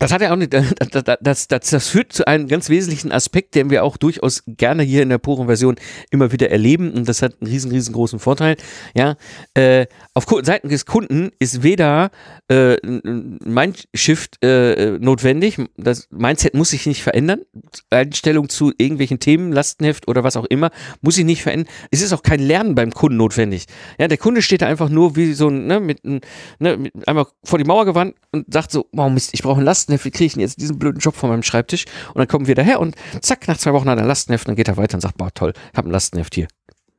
[0.00, 0.52] das hat ja auch nicht,
[0.90, 5.02] das, das, das, führt zu einem ganz wesentlichen Aspekt, den wir auch durchaus gerne hier
[5.02, 5.76] in der puren Version
[6.10, 8.56] immer wieder erleben und das hat einen riesen, riesengroßen Vorteil.
[8.94, 9.16] Ja,
[9.54, 12.10] äh, auf Seiten des Kunden ist weder
[12.48, 17.42] äh, Mindshift äh, notwendig, das Mindset muss sich nicht verändern,
[17.90, 20.70] Einstellung zu irgendwelchen Themen, Lastenheft oder was auch immer,
[21.02, 21.68] muss sich nicht verändern.
[21.90, 23.66] Es ist auch kein Lernen beim Kunden notwendig.
[23.98, 26.20] Ja, der Kunde steht da einfach nur wie so ein, ne, mit, ne,
[26.58, 29.89] mit einmal vor die Mauer gewandt und sagt so, wow Mist, ich brauche ein Lastenheft
[29.90, 31.84] Lastenheft, kriege ich denn jetzt diesen blöden Job von meinem Schreibtisch?
[32.08, 34.50] Und dann kommen wir daher und zack, nach zwei Wochen hat er ein Lastenheft und
[34.50, 36.48] dann geht er weiter und sagt, boah, toll, ich habe ein Lastenheft hier.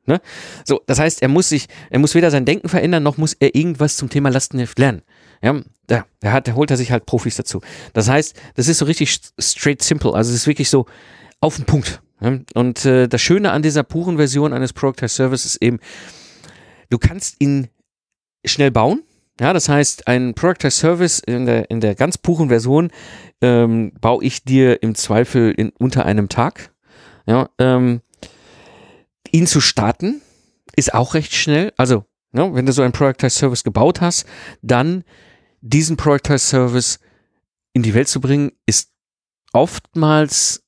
[0.06, 0.20] Ne?
[0.64, 3.54] So, das heißt, er muss sich, er muss weder sein Denken verändern, noch muss er
[3.54, 5.02] irgendwas zum Thema Lastenheft lernen.
[5.42, 7.60] Ja, da, da, hat, da holt er sich halt Profis dazu.
[7.92, 10.14] Das heißt, das ist so richtig straight simple.
[10.14, 10.86] Also es ist wirklich so
[11.40, 12.00] auf den Punkt.
[12.20, 12.38] Ja?
[12.54, 15.78] Und äh, das Schöne an dieser puren Version eines Product as Service ist eben,
[16.90, 17.68] du kannst ihn
[18.44, 19.02] schnell bauen.
[19.40, 22.90] Ja, das heißt, ein Product as Service in der, in der ganz puren Version
[23.40, 26.72] ähm, baue ich dir im Zweifel in, unter einem Tag.
[27.26, 28.02] Ja, ähm,
[29.30, 30.20] ihn zu starten
[30.76, 31.72] ist auch recht schnell.
[31.76, 34.26] Also, ne, wenn du so ein Product as Service gebaut hast,
[34.60, 35.04] dann
[35.60, 37.00] diesen Product as Service
[37.72, 38.90] in die Welt zu bringen, ist
[39.52, 40.64] oftmals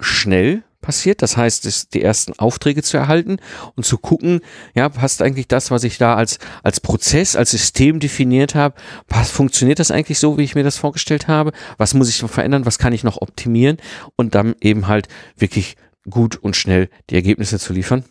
[0.00, 1.22] schnell passiert.
[1.22, 3.38] Das heißt, es, die ersten Aufträge zu erhalten
[3.74, 4.40] und zu gucken,
[4.74, 8.74] ja, passt eigentlich das, was ich da als, als Prozess, als System definiert habe,
[9.08, 11.52] was funktioniert das eigentlich so, wie ich mir das vorgestellt habe?
[11.78, 12.66] Was muss ich noch verändern?
[12.66, 13.78] Was kann ich noch optimieren?
[14.16, 15.76] Und dann eben halt wirklich
[16.08, 18.04] gut und schnell die Ergebnisse zu liefern.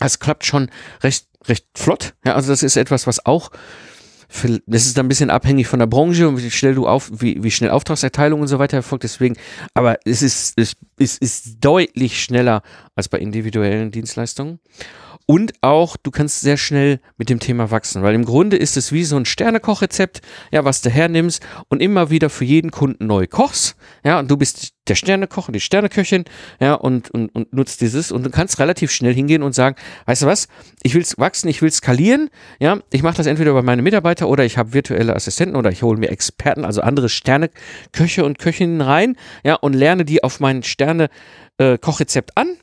[0.00, 0.70] Das klappt schon
[1.02, 2.14] recht, recht flott.
[2.26, 3.50] Ja, also das ist etwas, was auch
[4.66, 7.42] das ist dann ein bisschen abhängig von der Branche und wie schnell du auf, wie,
[7.42, 9.04] wie schnell Auftragserteilung und so weiter erfolgt.
[9.04, 9.36] Deswegen,
[9.74, 12.62] aber es ist, es ist, ist deutlich schneller
[12.94, 14.58] als bei individuellen Dienstleistungen.
[15.26, 18.92] Und auch, du kannst sehr schnell mit dem Thema wachsen, weil im Grunde ist es
[18.92, 20.20] wie so ein Sternekochrezept,
[20.52, 24.36] ja, was du hernimmst und immer wieder für jeden Kunden neu kochst, ja, und du
[24.36, 26.24] bist der Sternekoch und die Sterneköchin,
[26.60, 30.22] ja, und, und, und nutzt dieses und du kannst relativ schnell hingehen und sagen, weißt
[30.22, 30.46] du was,
[30.82, 32.28] ich will wachsen, ich will skalieren,
[32.60, 35.82] ja, ich mache das entweder bei meinen Mitarbeitern oder ich habe virtuelle Assistenten oder ich
[35.82, 40.62] hole mir Experten, also andere Sterneköche und Köchinnen rein, ja, und lerne die auf mein
[40.62, 42.56] Sterne-Kochrezept äh, an,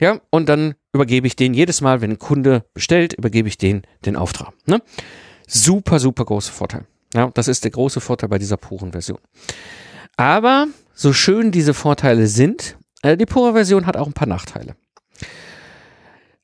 [0.00, 3.82] ja, und dann übergebe ich den jedes Mal, wenn ein Kunde bestellt, übergebe ich den
[4.04, 4.52] den Auftrag.
[4.66, 4.80] Ne?
[5.46, 6.86] Super, super großer Vorteil.
[7.14, 9.18] Ja, das ist der große Vorteil bei dieser puren Version.
[10.16, 14.76] Aber so schön diese Vorteile sind, äh, die pure Version hat auch ein paar Nachteile.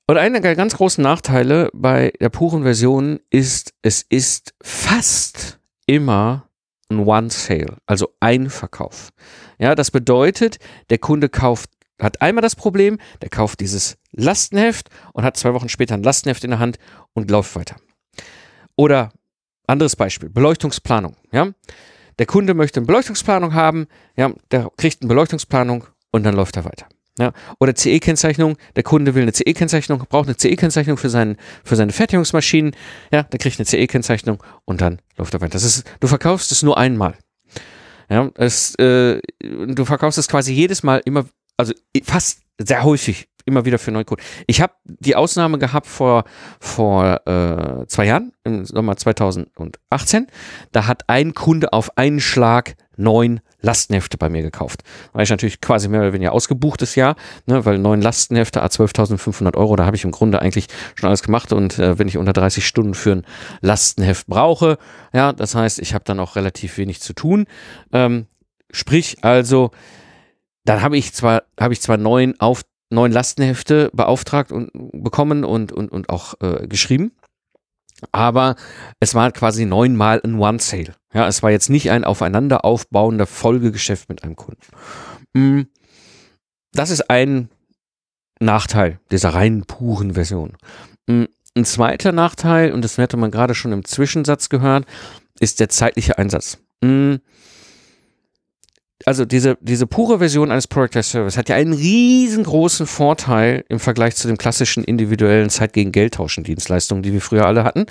[0.06, 6.48] Und einer der ganz großen Nachteile bei der puren Version ist, es ist fast immer
[6.90, 9.10] ein One-Sale, also ein Verkauf.
[9.58, 10.58] Ja, das bedeutet,
[10.90, 15.68] der Kunde kauft, hat einmal das Problem, der kauft dieses Lastenheft und hat zwei Wochen
[15.68, 16.78] später ein Lastenheft in der Hand
[17.12, 17.76] und läuft weiter.
[18.76, 19.12] Oder
[19.66, 21.16] anderes Beispiel, Beleuchtungsplanung.
[21.32, 21.52] Ja,
[22.18, 26.64] der Kunde möchte eine Beleuchtungsplanung haben, ja, der kriegt eine Beleuchtungsplanung und dann läuft er
[26.64, 26.86] weiter.
[27.16, 32.74] Ja, oder CE-Kennzeichnung, der Kunde will eine CE-Kennzeichnung, braucht eine CE-Kennzeichnung für, für seine Fertigungsmaschinen,
[33.12, 35.52] ja, der kriegt eine CE-Kennzeichnung und dann läuft er weiter.
[35.52, 37.14] Das ist, du verkaufst es nur einmal.
[38.10, 41.24] Ja, es, äh, du verkaufst es quasi jedes Mal immer,
[41.56, 44.24] also fast sehr häufig immer wieder für neue Kunden.
[44.46, 46.24] Ich habe die Ausnahme gehabt vor,
[46.60, 50.26] vor äh, zwei Jahren, im Sommer 2018.
[50.72, 54.82] Da hat ein Kunde auf einen Schlag neun Lastenhefte bei mir gekauft.
[55.12, 59.56] War ich natürlich quasi mehr oder weniger ausgebuchtes Jahr, ne, weil neun Lastenhefte, a 12.500
[59.56, 62.32] Euro, da habe ich im Grunde eigentlich schon alles gemacht und äh, wenn ich unter
[62.32, 63.26] 30 Stunden für ein
[63.60, 64.78] Lastenheft brauche,
[65.12, 67.46] ja, das heißt, ich habe dann auch relativ wenig zu tun.
[67.92, 68.26] Ähm,
[68.70, 69.70] sprich also,
[70.64, 75.72] dann habe ich zwar, habe ich zwar neun auf neun Lastenhefte beauftragt und bekommen und,
[75.72, 77.12] und, und auch äh, geschrieben.
[78.12, 78.56] Aber
[79.00, 80.94] es war quasi neunmal ein One-Sale.
[81.12, 84.60] Ja, es war jetzt nicht ein aufeinander aufbauender Folgegeschäft mit einem Kunden.
[85.32, 85.62] Mm,
[86.72, 87.48] das ist ein
[88.40, 90.56] Nachteil dieser rein puren Version.
[91.06, 91.24] Mm,
[91.56, 94.86] ein zweiter Nachteil, und das hätte man gerade schon im Zwischensatz gehört,
[95.38, 96.58] ist der zeitliche Einsatz.
[99.06, 103.78] Also diese, diese pure Version eines Product as Service hat ja einen riesengroßen Vorteil im
[103.78, 107.86] Vergleich zu den klassischen individuellen Zeit gegen Geld tauschen Dienstleistungen, die wir früher alle hatten.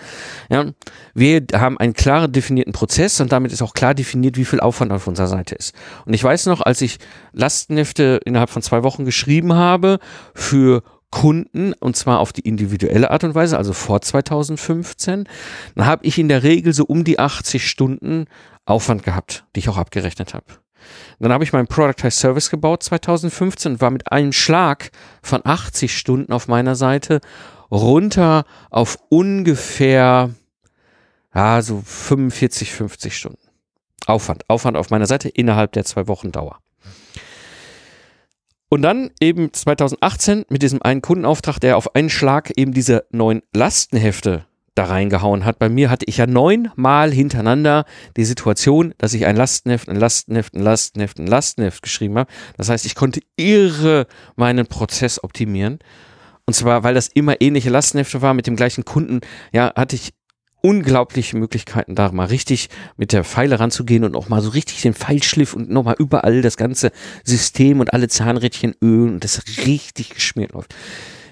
[0.50, 0.66] Ja,
[1.14, 4.92] wir haben einen klar definierten Prozess und damit ist auch klar definiert, wie viel Aufwand
[4.92, 5.76] auf unserer Seite ist.
[6.06, 6.98] Und ich weiß noch, als ich
[7.32, 10.00] Lastenhefte innerhalb von zwei Wochen geschrieben habe
[10.34, 15.26] für Kunden und zwar auf die individuelle Art und Weise, also vor 2015,
[15.76, 18.26] dann habe ich in der Regel so um die 80 Stunden
[18.66, 20.63] Aufwand gehabt, die ich auch abgerechnet habe.
[21.20, 24.92] Dann habe ich meinen Productized Service gebaut 2015 und war mit einem Schlag
[25.22, 27.22] von 80 Stunden auf meiner Seite
[27.72, 30.32] runter auf ungefähr
[31.34, 33.40] ja, so 45, 50 Stunden.
[34.06, 36.60] Aufwand, Aufwand auf meiner Seite innerhalb der zwei Wochen Dauer.
[38.70, 43.44] Und dann eben 2018 mit diesem einen Kundenauftrag, der auf einen Schlag eben diese neuen
[43.54, 45.60] Lastenhefte da reingehauen hat.
[45.60, 47.86] Bei mir hatte ich ja neunmal hintereinander
[48.18, 52.32] die Situation, dass ich ein Lastenheft, ein Lastenheft, ein Lastenheft, ein Lastenheft geschrieben habe.
[52.58, 55.80] Das heißt, ich konnte irre meinen Prozess optimieren.
[56.46, 59.22] Und zwar, weil das immer ähnliche Lastenhefte war mit dem gleichen Kunden,
[59.54, 60.14] ja, hatte ich
[60.62, 64.94] unglaubliche Möglichkeiten, da mal richtig mit der Pfeile ranzugehen und auch mal so richtig den
[64.94, 66.92] Pfeilschliff und nochmal überall das ganze
[67.26, 70.74] System und alle Zahnrädchen ölen und das richtig geschmiert läuft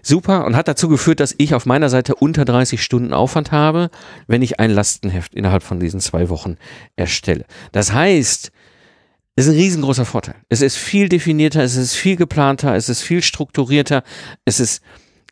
[0.01, 3.89] super und hat dazu geführt, dass ich auf meiner Seite unter 30 Stunden Aufwand habe,
[4.27, 6.57] wenn ich ein Lastenheft innerhalb von diesen zwei Wochen
[6.95, 7.45] erstelle.
[7.71, 8.51] Das heißt,
[9.35, 10.35] es ist ein riesengroßer Vorteil.
[10.49, 14.03] Es ist viel definierter, es ist viel geplanter, es ist viel strukturierter,
[14.45, 14.81] es ist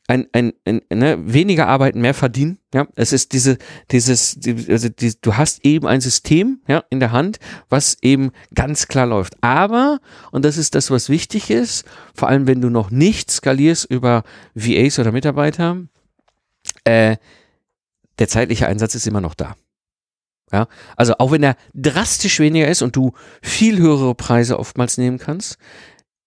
[0.09, 2.57] ein, ein, ein ne, weniger arbeiten, mehr verdienen.
[2.73, 3.59] Ja, es ist diese,
[3.91, 7.37] dieses, die, also die, du hast eben ein System ja, in der Hand,
[7.69, 9.35] was eben ganz klar läuft.
[9.41, 9.99] Aber,
[10.31, 14.23] und das ist das, was wichtig ist, vor allem wenn du noch nicht skalierst über
[14.55, 15.77] VAs oder Mitarbeiter,
[16.85, 17.17] äh,
[18.17, 19.55] der zeitliche Einsatz ist immer noch da.
[20.51, 25.19] Ja, also auch wenn er drastisch weniger ist und du viel höhere Preise oftmals nehmen
[25.19, 25.59] kannst,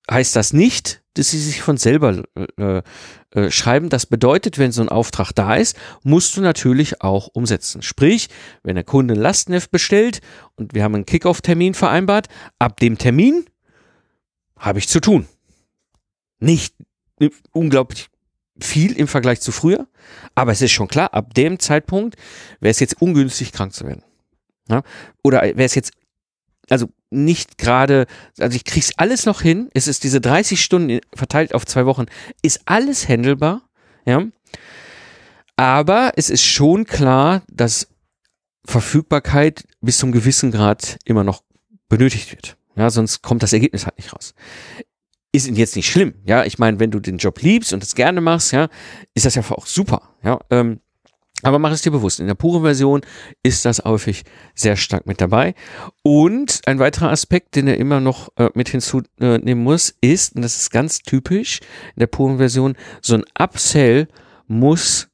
[0.09, 2.23] heißt das nicht, dass sie sich von selber
[2.59, 2.83] äh,
[3.31, 3.89] äh, schreiben.
[3.89, 7.83] Das bedeutet, wenn so ein Auftrag da ist, musst du natürlich auch umsetzen.
[7.83, 8.29] Sprich,
[8.63, 10.21] wenn der Kunde ein Lastenheft bestellt
[10.57, 13.47] und wir haben einen Kickoff-Termin vereinbart, ab dem Termin
[14.57, 15.27] habe ich zu tun.
[16.41, 16.75] Nicht
[17.53, 18.09] unglaublich
[18.61, 19.87] viel im Vergleich zu früher,
[20.35, 22.17] aber es ist schon klar, ab dem Zeitpunkt
[22.61, 24.03] wäre es jetzt ungünstig, krank zu werden.
[24.69, 24.83] Ja?
[25.23, 25.93] Oder wäre es jetzt
[26.73, 28.07] also nicht gerade,
[28.39, 29.69] also ich krieg's alles noch hin.
[29.75, 32.07] Es ist diese 30 Stunden verteilt auf zwei Wochen,
[32.43, 33.63] ist alles handelbar,
[34.07, 34.25] ja.
[35.57, 37.89] Aber es ist schon klar, dass
[38.65, 41.43] Verfügbarkeit bis zum gewissen Grad immer noch
[41.89, 42.57] benötigt wird.
[42.75, 44.35] Ja, sonst kommt das Ergebnis halt nicht raus.
[45.33, 46.15] Ist jetzt nicht schlimm.
[46.25, 48.69] Ja, ich meine, wenn du den Job liebst und es gerne machst, ja,
[49.15, 50.15] ist das ja auch super.
[50.23, 50.81] Ja, ähm,
[51.43, 53.03] aber mach es dir bewusst, in der puren Version
[53.43, 54.25] ist das häufig
[54.55, 55.55] sehr stark mit dabei.
[56.03, 60.57] Und ein weiterer Aspekt, den er immer noch äh, mit hinzunehmen muss, ist, und das
[60.57, 61.61] ist ganz typisch
[61.95, 64.09] in der puren Version, so ein Upsell
[64.47, 65.09] muss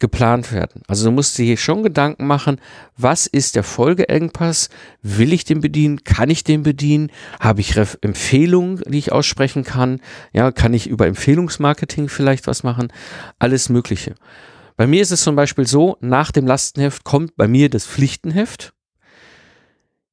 [0.00, 0.82] geplant werden.
[0.86, 2.60] Also du musst dir hier schon Gedanken machen,
[2.96, 4.68] was ist der Folgeengpass?
[5.02, 6.04] Will ich den bedienen?
[6.04, 7.10] Kann ich den bedienen?
[7.40, 10.00] Habe ich Ref Empfehlungen, die ich aussprechen kann?
[10.32, 12.92] Ja, kann ich über Empfehlungsmarketing vielleicht was machen?
[13.38, 14.14] Alles Mögliche.
[14.76, 18.72] Bei mir ist es zum Beispiel so, nach dem Lastenheft kommt bei mir das Pflichtenheft.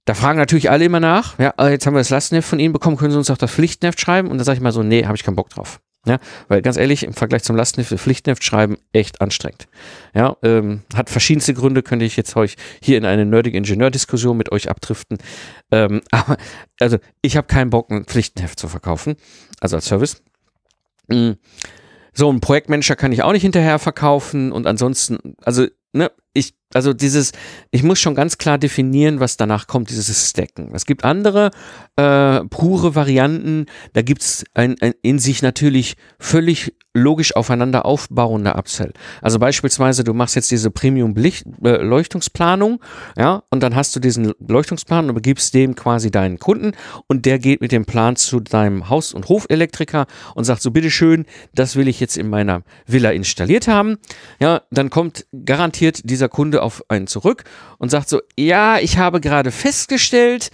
[0.06, 2.74] Da fragen natürlich alle immer nach, ja, äh, jetzt haben wir das Lastenheft von Ihnen
[2.74, 4.30] bekommen, können Sie uns auch das Pflichtenheft schreiben?
[4.30, 5.80] Und da sage ich mal so, nee, habe ich keinen Bock drauf.
[6.08, 9.68] Ja, weil ganz ehrlich, im Vergleich zum Lastenheft, Pflichtenheft schreiben, echt anstrengend.
[10.16, 14.52] Ja, ähm, hat verschiedenste Gründe, könnte ich jetzt euch hier in eine nerdige Ingenieurdiskussion mit
[14.52, 15.20] euch abdriften.
[15.72, 16.38] Ähm, aber,
[16.80, 19.16] also, ich habe keinen Bock, ein Pflichtenheft zu verkaufen,
[19.60, 20.24] also als Service.
[21.08, 21.38] Mhm.
[22.14, 26.94] So, ein Projektmanager kann ich auch nicht hinterher verkaufen und ansonsten, also, ne, ich, also
[26.94, 27.32] dieses,
[27.72, 30.72] ich muss schon ganz klar definieren, was danach kommt, dieses Stacken.
[30.74, 31.52] Es gibt andere
[31.98, 38.94] äh, pure Varianten, da gibt's ein, ein in sich natürlich völlig logisch aufeinander aufbauende Upsell.
[39.22, 42.82] Also beispielsweise, du machst jetzt diese Premium-Leuchtungsplanung,
[43.16, 46.74] äh, ja, und dann hast du diesen Leuchtungsplan und begibst dem quasi deinen Kunden
[47.08, 51.26] und der geht mit dem Plan zu deinem Haus- und Hofelektriker und sagt so, bitteschön,
[51.54, 53.98] das will ich jetzt in meiner Villa installiert haben.
[54.40, 57.44] Ja, dann kommt garantiert dieser Kunde auf einen zurück
[57.80, 60.52] und sagt so, ja, ich habe gerade festgestellt,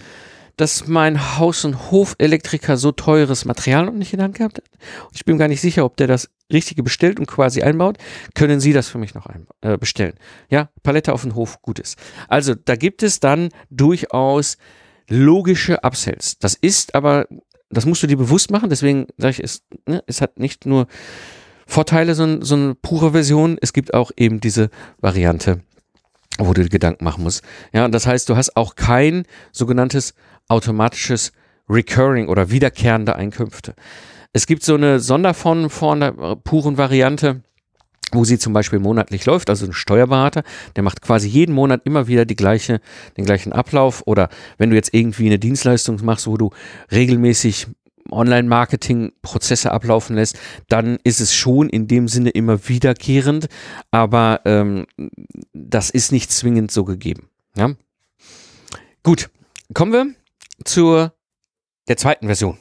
[0.56, 4.64] dass mein Haus- und Hofelektriker so teures Material noch nicht in der Hand gehabt hat.
[5.12, 7.98] Ich bin gar nicht sicher, ob der das Richtige bestellt und quasi einbaut.
[8.34, 9.26] Können Sie das für mich noch
[9.60, 10.14] äh, bestellen?
[10.48, 11.98] Ja, Palette auf den Hof, gut ist.
[12.28, 14.56] Also da gibt es dann durchaus
[15.08, 16.38] logische Upsells.
[16.38, 17.28] Das ist aber,
[17.68, 18.70] das musst du dir bewusst machen.
[18.70, 20.88] Deswegen sage ich, es, ne, es hat nicht nur
[21.68, 23.58] Vorteile, so, so eine pure Version.
[23.60, 25.60] Es gibt auch eben diese Variante,
[26.38, 27.44] wo du dir Gedanken machen musst.
[27.74, 30.14] Ja, und das heißt, du hast auch kein sogenanntes
[30.48, 31.32] automatisches
[31.68, 33.74] Recurring oder wiederkehrende Einkünfte.
[34.32, 37.42] Es gibt so eine Sonderform von der puren Variante,
[38.12, 40.42] wo sie zum Beispiel monatlich läuft, also ein Steuerberater,
[40.76, 42.80] der macht quasi jeden Monat immer wieder die gleiche,
[43.18, 46.50] den gleichen Ablauf oder wenn du jetzt irgendwie eine Dienstleistung machst, wo du
[46.90, 47.66] regelmäßig
[48.10, 53.48] Online-Marketing-Prozesse ablaufen lässt, dann ist es schon in dem Sinne immer wiederkehrend,
[53.90, 54.86] aber ähm,
[55.52, 57.28] das ist nicht zwingend so gegeben.
[57.56, 57.74] Ja?
[59.02, 59.30] Gut,
[59.74, 60.14] kommen wir
[60.64, 61.12] zur
[61.88, 62.58] der zweiten Version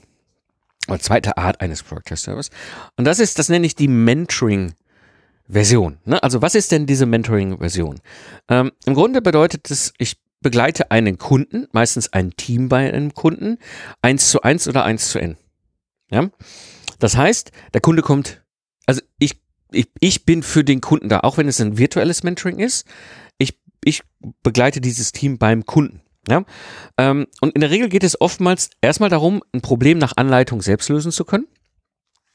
[0.87, 2.49] oder zweite Art eines Broadcast Service.
[2.95, 4.73] Und das ist, das nenne ich die Mentoring
[5.49, 5.97] Version.
[6.05, 6.21] Ne?
[6.21, 7.99] Also was ist denn diese Mentoring Version?
[8.49, 13.57] Ähm, Im Grunde bedeutet es, ich begleite einen Kunden, meistens ein Team bei einem Kunden,
[14.01, 15.37] eins zu eins oder eins zu n.
[16.09, 16.29] Ja?
[16.99, 18.43] Das heißt, der Kunde kommt,
[18.85, 22.59] also ich, ich, ich bin für den Kunden da, auch wenn es ein virtuelles Mentoring
[22.59, 22.87] ist.
[23.37, 24.03] Ich, ich
[24.43, 26.01] begleite dieses Team beim Kunden.
[26.27, 26.45] Ja?
[26.97, 30.89] Ähm, und in der Regel geht es oftmals erstmal darum, ein Problem nach Anleitung selbst
[30.89, 31.47] lösen zu können.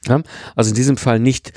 [0.05, 0.21] Ja?
[0.55, 1.53] Also in diesem Fall nicht,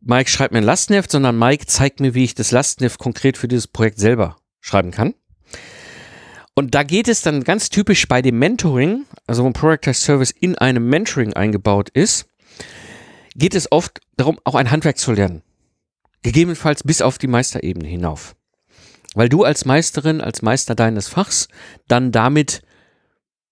[0.00, 3.48] Mike schreibt mir ein Lastenheft, sondern Mike zeigt mir, wie ich das Lastenheft konkret für
[3.48, 5.14] dieses Projekt selber schreiben kann.
[6.54, 10.02] Und da geht es dann ganz typisch bei dem Mentoring, also wo ein Product as
[10.02, 12.26] Service in einem Mentoring eingebaut ist,
[13.34, 15.42] geht es oft darum, auch ein Handwerk zu lernen.
[16.22, 18.36] Gegebenenfalls bis auf die Meisterebene hinauf.
[19.14, 21.48] Weil du als Meisterin, als Meister deines Fachs
[21.88, 22.62] dann damit,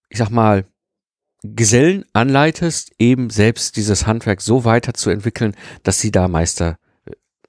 [0.09, 0.65] ich sag mal,
[1.43, 6.77] Gesellen anleitest, eben selbst dieses Handwerk so weiterzuentwickeln, dass sie da Meister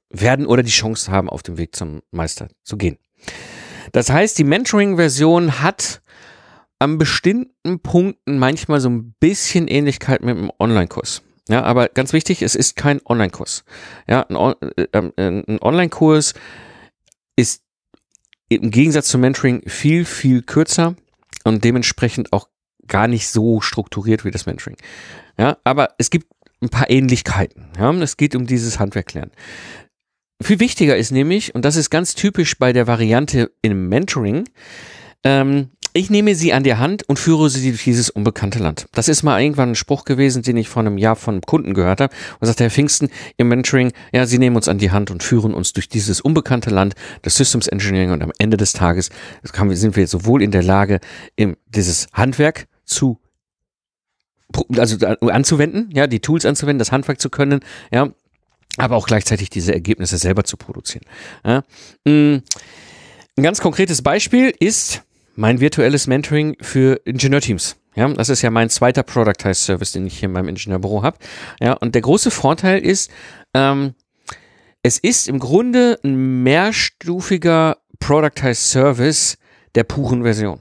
[0.08, 2.98] werden oder die Chance haben, auf dem Weg zum Meister zu gehen.
[3.90, 6.01] Das heißt, die Mentoring-Version hat
[6.79, 11.23] an bestimmten Punkten manchmal so ein bisschen Ähnlichkeit mit einem Online-Kurs.
[11.49, 13.64] Ja, aber ganz wichtig, es ist kein Online-Kurs.
[14.09, 16.35] Ja, ein, äh, äh, ein Online-Kurs
[17.37, 17.62] ist
[18.49, 20.95] im Gegensatz zum Mentoring viel, viel kürzer
[21.45, 22.49] und dementsprechend auch
[22.87, 24.77] gar nicht so strukturiert wie das Mentoring.
[25.38, 26.27] Ja, aber es gibt
[26.61, 27.71] ein paar Ähnlichkeiten.
[27.79, 29.33] Ja, es geht um dieses Handwerklernen.
[30.42, 34.44] Viel wichtiger ist nämlich, und das ist ganz typisch bei der Variante im Mentoring,
[35.24, 38.87] ähm, ich nehme sie an die Hand und führe sie durch dieses unbekannte Land.
[38.92, 41.74] Das ist mal irgendwann ein Spruch gewesen, den ich vor einem Jahr von einem Kunden
[41.74, 42.14] gehört habe.
[42.40, 45.52] Und sagte Herr Pfingsten im Mentoring, ja, Sie nehmen uns an die Hand und führen
[45.52, 49.11] uns durch dieses unbekannte Land des Systems Engineering und am Ende des Tages
[49.42, 51.00] sind wir sowohl in der Lage,
[51.68, 53.18] dieses Handwerk zu
[54.76, 58.11] also anzuwenden, ja, die Tools anzuwenden, das Handwerk zu können, ja,
[58.78, 61.04] aber auch gleichzeitig diese Ergebnisse selber zu produzieren.
[61.44, 61.62] Ja?
[62.04, 62.42] Mm,
[63.37, 65.02] ein ganz konkretes Beispiel ist
[65.37, 67.76] mein virtuelles Mentoring für Ingenieurteams.
[67.94, 71.18] Ja, das ist ja mein zweiter Productized Service, den ich hier in meinem Ingenieurbüro habe.
[71.61, 73.11] Ja, und der große Vorteil ist,
[73.52, 73.94] ähm,
[74.82, 79.37] es ist im Grunde ein mehrstufiger Productized Service
[79.74, 80.61] der puren Version.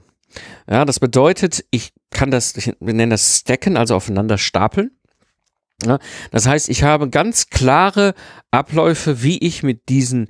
[0.69, 4.91] Ja, das bedeutet, ich kann das, ich, wir nennen das Stacken, also aufeinander stapeln.
[5.85, 5.99] Ja,
[6.31, 8.13] das heißt, ich habe ganz klare
[8.51, 10.27] Abläufe, wie ich mit diesen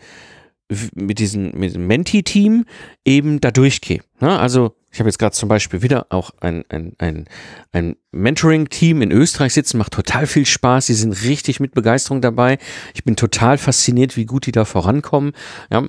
[0.95, 2.65] mit diesem, mit dem Menti-Team
[3.03, 3.99] eben da durchgehe.
[4.21, 7.25] Ja, also ich habe jetzt gerade zum Beispiel wieder auch ein, ein, ein,
[7.71, 12.57] ein Mentoring-Team in Österreich sitzen, macht total viel Spaß, die sind richtig mit Begeisterung dabei.
[12.93, 15.33] Ich bin total fasziniert, wie gut die da vorankommen.
[15.71, 15.87] Ja.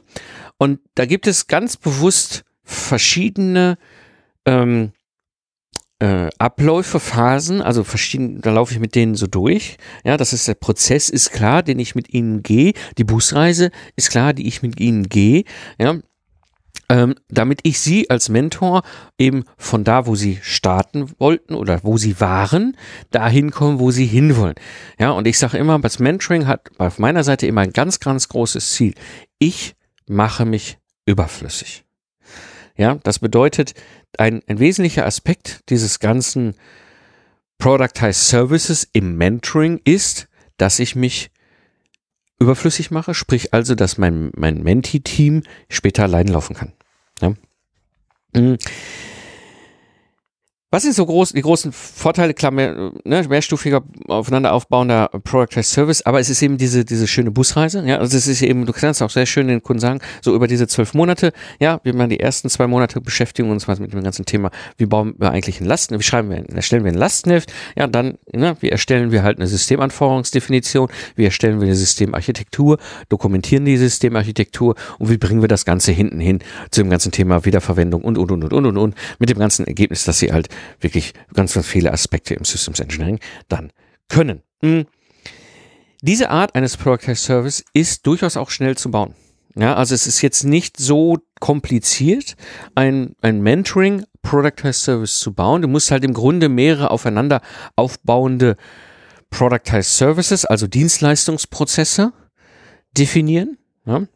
[0.56, 3.78] Und da gibt es ganz bewusst verschiedene
[4.46, 4.92] ähm,
[6.02, 9.76] äh, Abläufe, Phasen, also verschiedene, da laufe ich mit denen so durch.
[10.02, 12.72] Ja, das ist der Prozess, ist klar, den ich mit ihnen gehe.
[12.98, 15.44] Die Busreise ist klar, die ich mit ihnen gehe.
[15.78, 15.98] Ja,
[16.88, 18.82] ähm, damit ich sie als Mentor
[19.16, 22.76] eben von da, wo sie starten wollten oder wo sie waren,
[23.12, 24.56] dahin kommen, wo sie hinwollen.
[24.98, 28.28] Ja, und ich sage immer, das Mentoring hat auf meiner Seite immer ein ganz, ganz
[28.28, 28.94] großes Ziel.
[29.38, 29.76] Ich
[30.08, 31.84] mache mich überflüssig.
[32.82, 33.74] Ja, das bedeutet,
[34.18, 36.56] ein, ein wesentlicher Aspekt dieses ganzen
[37.56, 41.30] Productized Services im Mentoring ist, dass ich mich
[42.40, 46.72] überflüssig mache, sprich also, dass mein, mein Menti-Team später allein laufen kann.
[47.20, 47.34] Ja.
[50.72, 52.32] Was sind so groß, die großen Vorteile?
[52.32, 57.30] Klar, mehr, ne, mehrstufiger aufeinander aufbauender Product Service, aber es ist eben diese, diese schöne
[57.30, 57.84] Busreise.
[57.86, 60.46] Ja, also es ist eben, du kannst auch sehr schön den Kunden sagen, so über
[60.46, 64.02] diese zwölf Monate, ja, wir machen die ersten zwei Monate beschäftigen uns mal mit dem
[64.02, 67.52] ganzen Thema, wie bauen wir eigentlich ein Lasten, wie schreiben wir, erstellen wir ein Lastenheft,
[67.76, 72.78] ja, dann, ne, wie erstellen wir halt eine Systemanforderungsdefinition, wie erstellen wir eine Systemarchitektur,
[73.10, 76.38] dokumentieren die Systemarchitektur und wie bringen wir das Ganze hinten hin
[76.70, 79.66] zu dem ganzen Thema Wiederverwendung und, und, und, und, und, und, und, mit dem ganzen
[79.66, 80.48] Ergebnis, dass sie halt
[80.80, 83.72] wirklich ganz, ganz viele Aspekte im Systems Engineering dann
[84.08, 84.42] können.
[84.62, 84.86] Mhm.
[86.02, 89.14] Diese Art eines Product Service ist durchaus auch schnell zu bauen.
[89.54, 92.36] Ja, also es ist jetzt nicht so kompliziert,
[92.74, 95.62] ein, ein Mentoring Product Service zu bauen.
[95.62, 97.42] Du musst halt im Grunde mehrere aufeinander
[97.76, 98.56] aufbauende
[99.30, 102.12] Productized Services, also Dienstleistungsprozesse
[102.96, 103.58] definieren.
[103.84, 104.06] Ja?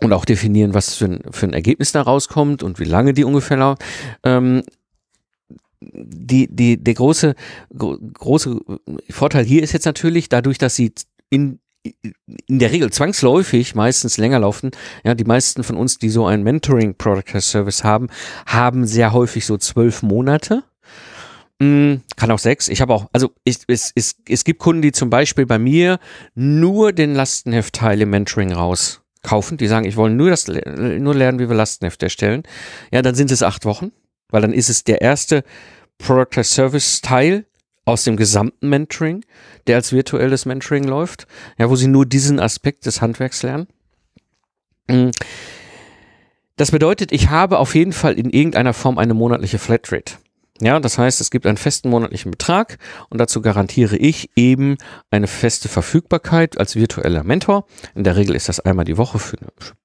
[0.00, 3.24] Und auch definieren, was für ein, für ein Ergebnis da rauskommt und wie lange die
[3.24, 3.78] ungefähr laufen.
[4.24, 4.62] Ähm,
[5.92, 7.34] die, die, der große,
[7.74, 8.60] große
[9.10, 10.92] Vorteil hier ist jetzt natürlich, dadurch, dass sie
[11.30, 11.58] in,
[12.46, 14.70] in der Regel zwangsläufig meistens länger laufen.
[15.04, 18.08] Ja, die meisten von uns, die so ein Mentoring Product Service haben,
[18.46, 20.62] haben sehr häufig so zwölf Monate.
[21.60, 22.68] Hm, kann auch sechs.
[22.68, 25.98] Ich habe auch, also ich, es, es, es gibt Kunden, die zum Beispiel bei mir
[26.34, 29.56] nur den Lastenheftteil im Mentoring raus kaufen.
[29.56, 32.42] Die sagen, ich wollte nur das, nur lernen, wie wir Lastenheft erstellen.
[32.92, 33.92] Ja, dann sind es acht Wochen
[34.32, 35.44] weil dann ist es der erste
[35.98, 37.46] Product as Service Teil
[37.84, 39.24] aus dem gesamten Mentoring,
[39.66, 41.26] der als virtuelles Mentoring läuft,
[41.58, 43.68] ja, wo sie nur diesen Aspekt des Handwerks lernen.
[44.88, 45.10] Mm.
[46.56, 50.14] Das bedeutet, ich habe auf jeden Fall in irgendeiner Form eine monatliche Flatrate.
[50.60, 54.76] Ja, das heißt, es gibt einen festen monatlichen Betrag und dazu garantiere ich eben
[55.10, 57.66] eine feste Verfügbarkeit als virtueller Mentor.
[57.94, 59.38] In der Regel ist das einmal die Woche für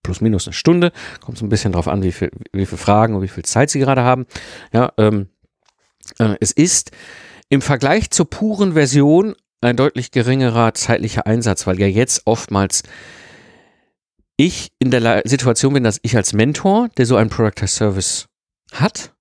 [0.04, 0.92] plus minus eine Stunde.
[1.22, 3.70] Kommt so ein bisschen drauf an, wie viel, wie viel Fragen und wie viel Zeit
[3.70, 4.26] Sie gerade haben.
[4.74, 5.30] Ja, ähm,
[6.20, 6.92] äh, es ist
[7.50, 12.84] im Vergleich zur puren Version ein deutlich geringerer zeitlicher Einsatz, weil ja jetzt oftmals
[14.36, 18.28] ich in der Situation bin, dass ich als Mentor, der so einen Product Service
[18.72, 19.14] hat,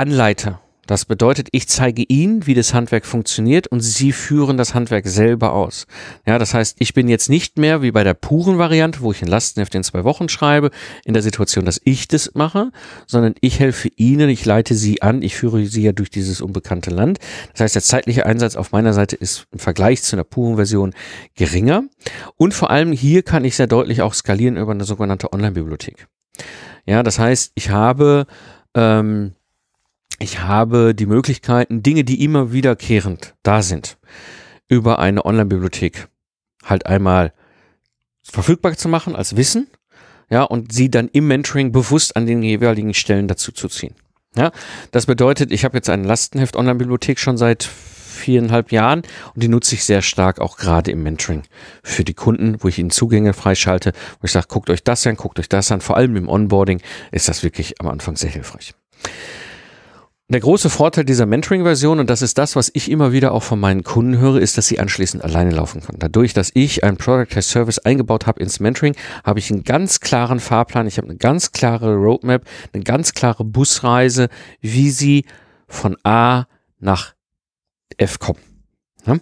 [0.00, 0.62] Anleiter.
[0.86, 5.52] Das bedeutet, ich zeige Ihnen, wie das Handwerk funktioniert und Sie führen das Handwerk selber
[5.52, 5.86] aus.
[6.26, 9.20] Ja, das heißt, ich bin jetzt nicht mehr wie bei der puren Variante, wo ich
[9.20, 10.70] ein Lastenheft in zwei Wochen schreibe,
[11.04, 12.72] in der Situation, dass ich das mache,
[13.06, 16.88] sondern ich helfe Ihnen, ich leite Sie an, ich führe Sie ja durch dieses unbekannte
[16.88, 17.18] Land.
[17.52, 20.94] Das heißt, der zeitliche Einsatz auf meiner Seite ist im Vergleich zu einer puren Version
[21.34, 21.82] geringer.
[22.38, 26.08] Und vor allem hier kann ich sehr deutlich auch skalieren über eine sogenannte Online-Bibliothek.
[26.86, 28.26] Ja, das heißt, ich habe
[28.74, 29.32] ähm,
[30.20, 33.98] ich habe die Möglichkeiten, Dinge, die immer wiederkehrend da sind,
[34.68, 36.08] über eine Online-Bibliothek
[36.64, 37.32] halt einmal
[38.22, 39.66] verfügbar zu machen als Wissen,
[40.28, 43.94] ja, und sie dann im Mentoring bewusst an den jeweiligen Stellen dazu zu ziehen.
[44.36, 44.52] Ja,
[44.92, 49.02] das bedeutet, ich habe jetzt eine Lastenheft Online-Bibliothek schon seit viereinhalb Jahren
[49.34, 51.42] und die nutze ich sehr stark auch gerade im Mentoring
[51.82, 55.16] für die Kunden, wo ich ihnen Zugänge freischalte, wo ich sage, guckt euch das an,
[55.16, 55.80] guckt euch das an.
[55.80, 58.74] Vor allem im Onboarding ist das wirklich am Anfang sehr hilfreich.
[60.32, 63.58] Der große Vorteil dieser Mentoring-Version, und das ist das, was ich immer wieder auch von
[63.58, 65.98] meinen Kunden höre, ist, dass sie anschließend alleine laufen können.
[65.98, 70.00] Dadurch, dass ich ein Product as Service eingebaut habe ins Mentoring, habe ich einen ganz
[70.00, 74.28] klaren Fahrplan, ich habe eine ganz klare Roadmap, eine ganz klare Busreise,
[74.60, 75.24] wie sie
[75.66, 76.46] von A
[76.78, 77.14] nach
[77.96, 78.40] F kommen.
[79.06, 79.18] Ja?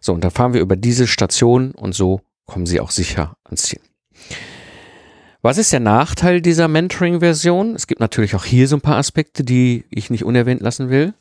[0.00, 3.62] So, und da fahren wir über diese Station und so kommen sie auch sicher ans
[3.62, 3.80] Ziel.
[5.42, 7.74] Was ist der Nachteil dieser Mentoring-Version?
[7.74, 11.14] Es gibt natürlich auch hier so ein paar Aspekte, die ich nicht unerwähnt lassen will.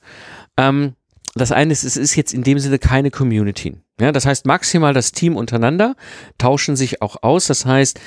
[0.58, 0.94] Ähm,
[1.36, 3.78] das eine ist, es ist jetzt in dem Sinne keine Community.
[4.00, 5.96] Ja, das heißt, maximal das Team untereinander
[6.38, 7.48] tauschen sich auch aus.
[7.48, 8.00] Das heißt,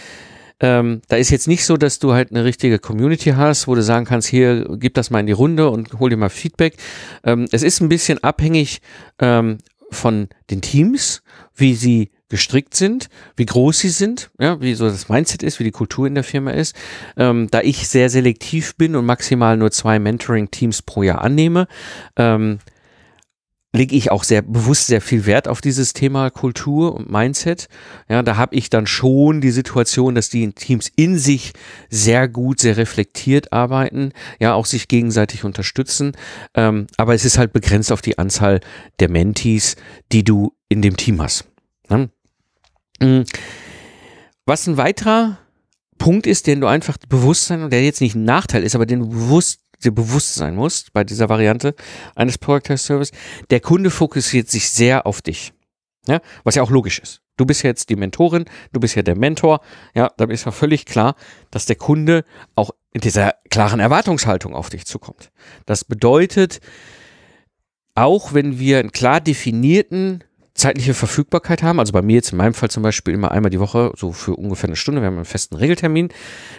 [0.61, 3.83] ähm, da ist jetzt nicht so, dass du halt eine richtige Community hast, wo du
[3.83, 6.77] sagen kannst, hier, gib das mal in die Runde und hol dir mal Feedback.
[7.25, 8.81] Ähm, es ist ein bisschen abhängig
[9.19, 9.59] ähm,
[9.91, 11.23] von den Teams,
[11.55, 15.65] wie sie gestrickt sind, wie groß sie sind, ja, wie so das Mindset ist, wie
[15.65, 16.75] die Kultur in der Firma ist.
[17.19, 21.69] Ähm, da ich sehr selektiv bin und maximal nur zwei Mentoring-Teams pro Jahr annehme,
[22.17, 22.59] ähm,
[23.75, 27.69] lege ich auch sehr bewusst sehr viel Wert auf dieses Thema Kultur und Mindset.
[28.09, 31.53] Ja, da habe ich dann schon die Situation, dass die Teams in sich
[31.91, 36.13] sehr gut, sehr reflektiert arbeiten, ja, auch sich gegenseitig unterstützen.
[36.55, 38.61] Ähm, aber es ist halt begrenzt auf die Anzahl
[39.01, 39.77] der Mentees,
[40.13, 41.52] die du in dem Team hast.
[43.03, 43.09] Ja?
[43.09, 43.25] Mm.
[44.47, 45.39] Was ein weiterer
[45.99, 49.09] Punkt ist, den du einfach Bewusstsein, der jetzt nicht ein Nachteil ist, aber den du
[49.09, 51.75] bewusst dir bewusst sein musst bei dieser Variante
[52.15, 53.11] eines Product Service,
[53.51, 55.53] der Kunde fokussiert sich sehr auf dich.
[56.07, 57.21] Ja, was ja auch logisch ist.
[57.37, 59.61] Du bist jetzt die Mentorin, du bist ja der Mentor.
[59.95, 61.15] Ja, da ist ja völlig klar,
[61.51, 62.25] dass der Kunde
[62.57, 65.31] auch in dieser klaren Erwartungshaltung auf dich zukommt.
[65.65, 66.61] Das bedeutet,
[67.95, 70.25] auch wenn wir einen klar definierten
[70.55, 73.61] zeitliche Verfügbarkeit haben, also bei mir jetzt in meinem Fall zum Beispiel immer einmal die
[73.61, 76.11] Woche, so für ungefähr eine Stunde, wir haben einen festen Regeltermin,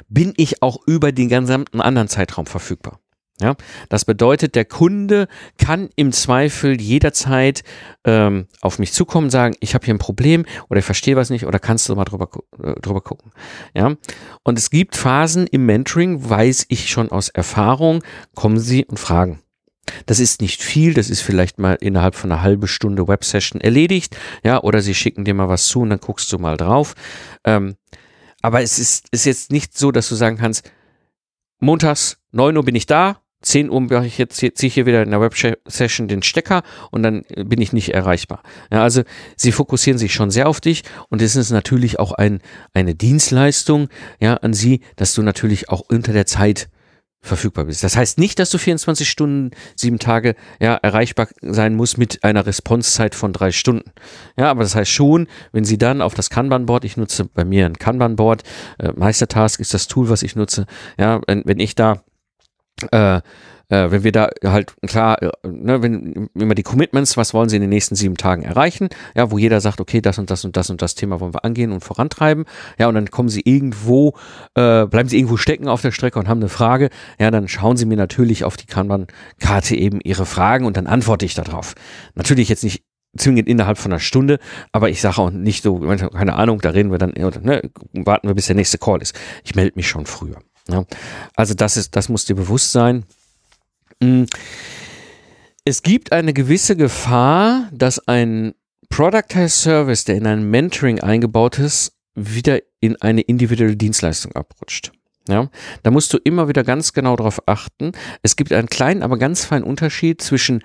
[0.09, 2.99] bin ich auch über den gesamten anderen Zeitraum verfügbar.
[3.41, 3.55] Ja,
[3.89, 5.27] das bedeutet, der Kunde
[5.57, 7.63] kann im Zweifel jederzeit
[8.05, 11.45] ähm, auf mich zukommen, sagen, ich habe hier ein Problem oder ich verstehe was nicht
[11.45, 12.29] oder kannst du mal drüber,
[12.63, 13.31] äh, drüber gucken.
[13.73, 13.95] Ja,
[14.43, 18.03] und es gibt Phasen im Mentoring, weiß ich schon aus Erfahrung,
[18.35, 19.42] kommen Sie und fragen.
[20.05, 24.17] Das ist nicht viel, das ist vielleicht mal innerhalb von einer halben Stunde Websession erledigt,
[24.43, 26.95] ja, oder sie schicken dir mal was zu und dann guckst du mal drauf.
[27.43, 27.75] Ähm,
[28.41, 30.69] aber es ist, ist jetzt nicht so, dass du sagen kannst,
[31.59, 35.03] montags 9 Uhr bin ich da, 10 Uhr mache ich jetzt, ziehe ich hier wieder
[35.03, 38.41] in der Web-Session den Stecker und dann bin ich nicht erreichbar.
[38.71, 39.03] Ja, also
[39.35, 42.39] sie fokussieren sich schon sehr auf dich und es ist natürlich auch ein,
[42.73, 43.89] eine Dienstleistung
[44.19, 46.69] ja, an sie, dass du natürlich auch unter der Zeit
[47.23, 47.83] verfügbar bist.
[47.83, 52.45] Das heißt nicht, dass du 24 Stunden, sieben Tage ja, erreichbar sein musst mit einer
[52.45, 53.91] Responsezeit von drei Stunden.
[54.37, 57.65] Ja, aber das heißt schon, wenn sie dann auf das Kanban-Board, ich nutze bei mir
[57.65, 58.43] ein Kanban-Board,
[58.77, 60.67] äh, Meistertask ist das Tool, was ich nutze,
[60.99, 62.03] ja, wenn, wenn ich da
[62.91, 63.21] äh,
[63.69, 67.55] äh, wenn wir da halt klar, äh, ne, wenn immer die Commitments, was wollen sie
[67.55, 70.57] in den nächsten sieben Tagen erreichen, ja, wo jeder sagt, okay, das und das und
[70.57, 72.45] das und das Thema wollen wir angehen und vorantreiben,
[72.77, 74.13] ja, und dann kommen sie irgendwo,
[74.55, 76.89] äh, bleiben sie irgendwo stecken auf der Strecke und haben eine Frage,
[77.19, 81.25] ja, dann schauen sie mir natürlich auf die Kanban-Karte eben ihre Fragen und dann antworte
[81.25, 81.75] ich darauf.
[82.15, 82.83] Natürlich jetzt nicht
[83.15, 84.39] zwingend innerhalb von einer Stunde,
[84.71, 87.61] aber ich sage auch nicht so, keine Ahnung, da reden wir dann, ne,
[87.93, 89.15] warten wir bis der nächste Call ist.
[89.43, 90.37] Ich melde mich schon früher.
[90.67, 90.85] Ja.
[91.35, 93.05] Also das ist, das muss dir bewusst sein.
[93.99, 94.23] Mm.
[95.65, 98.53] Es gibt eine gewisse Gefahr, dass ein
[98.89, 104.91] Productized Service, der in ein Mentoring eingebaut ist, wieder in eine individuelle Dienstleistung abrutscht.
[105.27, 105.49] Ja,
[105.83, 107.93] da musst du immer wieder ganz genau darauf achten.
[108.23, 110.63] Es gibt einen kleinen, aber ganz feinen Unterschied zwischen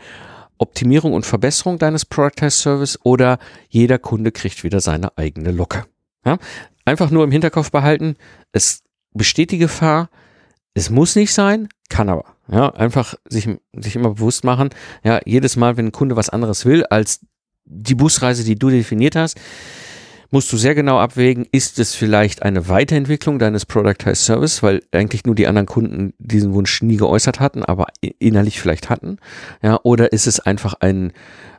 [0.59, 5.85] Optimierung und Verbesserung deines Productized Service oder jeder Kunde kriegt wieder seine eigene Locke.
[6.27, 6.39] Ja,
[6.85, 8.17] einfach nur im Hinterkopf behalten,
[8.53, 8.83] es
[9.15, 10.11] besteht die Gefahr,
[10.75, 12.25] es muss nicht sein, kann aber.
[12.51, 14.71] Ja, einfach sich, sich immer bewusst machen,
[15.05, 17.21] ja, jedes Mal, wenn ein Kunde was anderes will als
[17.65, 19.39] die Busreise, die du definiert hast,
[20.31, 25.25] musst du sehr genau abwägen, ist es vielleicht eine Weiterentwicklung deines Productized Service, weil eigentlich
[25.25, 29.19] nur die anderen Kunden diesen Wunsch nie geäußert hatten, aber innerlich vielleicht hatten,
[29.63, 31.13] ja, oder ist es einfach ein,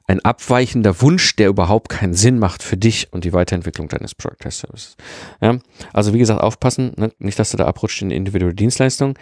[0.05, 4.61] ein abweichender Wunsch, der überhaupt keinen Sinn macht für dich und die Weiterentwicklung deines Productized
[4.61, 4.97] Services.
[5.41, 5.59] Ja,
[5.93, 7.11] also wie gesagt, aufpassen, ne?
[7.19, 9.15] nicht, dass du da abrutscht in individuelle Dienstleistungen.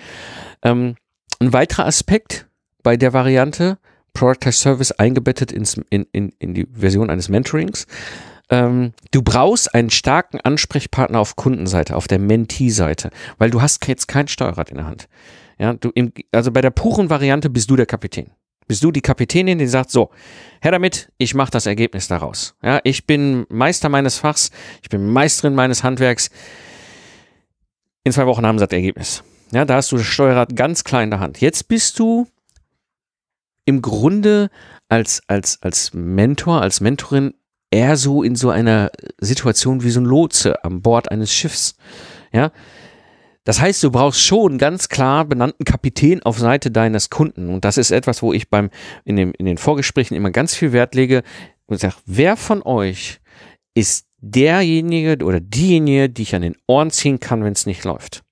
[0.61, 0.95] Ähm,
[1.39, 2.47] ein weiterer Aspekt
[2.83, 3.77] bei der Variante,
[4.13, 7.85] Productized Service eingebettet ins, in, in, in die Version eines Mentorings.
[8.49, 14.07] Ähm, du brauchst einen starken Ansprechpartner auf Kundenseite, auf der Mentee-Seite, weil du hast jetzt
[14.07, 15.07] kein Steuerrad in der Hand.
[15.59, 18.31] Ja, du im, also bei der puren Variante bist du der Kapitän.
[18.67, 20.09] Bist du die Kapitänin, die sagt, so,
[20.61, 22.55] her damit, ich mache das Ergebnis daraus.
[22.61, 26.29] Ja, ich bin Meister meines Fachs, ich bin Meisterin meines Handwerks.
[28.03, 29.23] In zwei Wochen haben sie das Ergebnis.
[29.51, 31.39] Ja, da hast du das Steuerrad ganz klein in der Hand.
[31.39, 32.27] Jetzt bist du
[33.65, 34.49] im Grunde
[34.89, 37.33] als, als, als Mentor, als Mentorin
[37.71, 41.75] eher so in so einer Situation wie so ein Lotse an Bord eines Schiffs.
[42.31, 42.51] Ja.
[43.43, 47.49] Das heißt, du brauchst schon ganz klar benannten Kapitän auf Seite deines Kunden.
[47.49, 48.69] Und das ist etwas, wo ich beim,
[49.05, 51.23] in, dem, in den Vorgesprächen immer ganz viel Wert lege
[51.65, 53.19] und sage, wer von euch
[53.73, 58.23] ist derjenige oder diejenige, die ich an den Ohren ziehen kann, wenn es nicht läuft?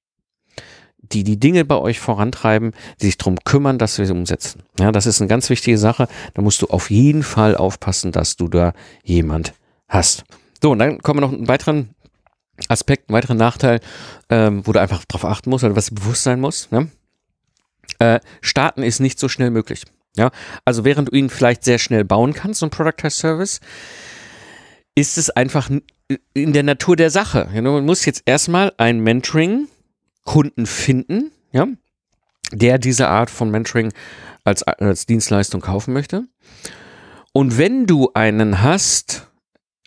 [1.11, 4.63] Die die Dinge bei euch vorantreiben, die sich darum kümmern, dass wir sie umsetzen.
[4.79, 6.07] Ja, das ist eine ganz wichtige Sache.
[6.33, 9.53] Da musst du auf jeden Fall aufpassen, dass du da jemand
[9.87, 10.23] hast.
[10.61, 11.89] So, und dann kommen wir noch einen weiteren
[12.69, 13.79] Aspekt, einen weiteren Nachteil,
[14.29, 16.71] ähm, wo du einfach drauf achten musst oder was bewusst sein muss.
[16.71, 16.89] Ne?
[17.99, 19.83] Äh, starten ist nicht so schnell möglich.
[20.17, 20.31] Ja,
[20.63, 23.59] also während du ihn vielleicht sehr schnell bauen kannst, so ein Product as Service,
[24.95, 25.69] ist es einfach
[26.33, 27.49] in der Natur der Sache.
[27.53, 29.67] Ja, man muss jetzt erstmal ein Mentoring
[30.25, 31.67] Kunden finden, ja,
[32.51, 33.93] der diese Art von Mentoring
[34.43, 36.27] als, als Dienstleistung kaufen möchte.
[37.31, 39.27] Und wenn du einen hast,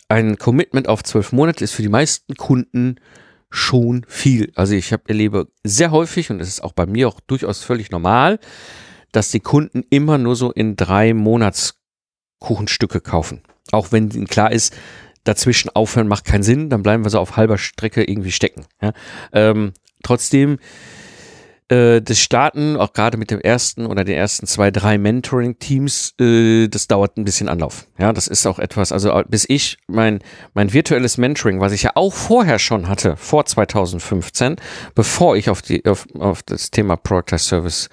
[0.07, 2.95] ein Commitment auf zwölf Monate ist für die meisten Kunden
[3.49, 4.51] schon viel.
[4.55, 7.91] Also ich habe erlebe sehr häufig und es ist auch bei mir auch durchaus völlig
[7.91, 8.39] normal,
[9.11, 13.41] dass die Kunden immer nur so in drei Monatskuchenstücke kaufen.
[13.71, 14.75] Auch wenn ihnen klar ist,
[15.23, 18.65] dazwischen aufhören macht keinen Sinn, dann bleiben wir so auf halber Strecke irgendwie stecken.
[18.81, 18.93] Ja?
[19.33, 19.73] Ähm,
[20.03, 20.57] trotzdem
[21.69, 26.67] äh, das Starten, auch gerade mit dem ersten oder den ersten zwei, drei Mentoring-Teams, äh,
[26.67, 27.87] das dauert ein bisschen Anlauf.
[27.97, 30.19] Ja, das ist auch etwas, also bis ich mein,
[30.53, 34.55] mein virtuelles Mentoring, was ich ja auch vorher schon hatte, vor 2015,
[34.95, 37.89] bevor ich auf, die, auf, auf das Thema Product as Service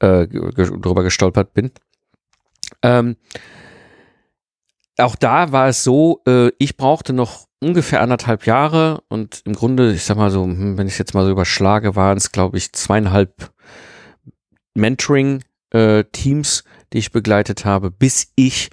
[0.00, 1.70] äh, drüber gestolpert bin,
[2.82, 3.16] ähm,
[4.98, 9.92] auch da war es so, äh, ich brauchte noch ungefähr anderthalb Jahre und im Grunde,
[9.92, 12.72] ich sag mal so, hm, wenn ich jetzt mal so überschlage, waren es, glaube ich,
[12.72, 13.52] zweieinhalb
[14.74, 18.70] Mentoring-Teams, äh, die ich begleitet habe, bis ich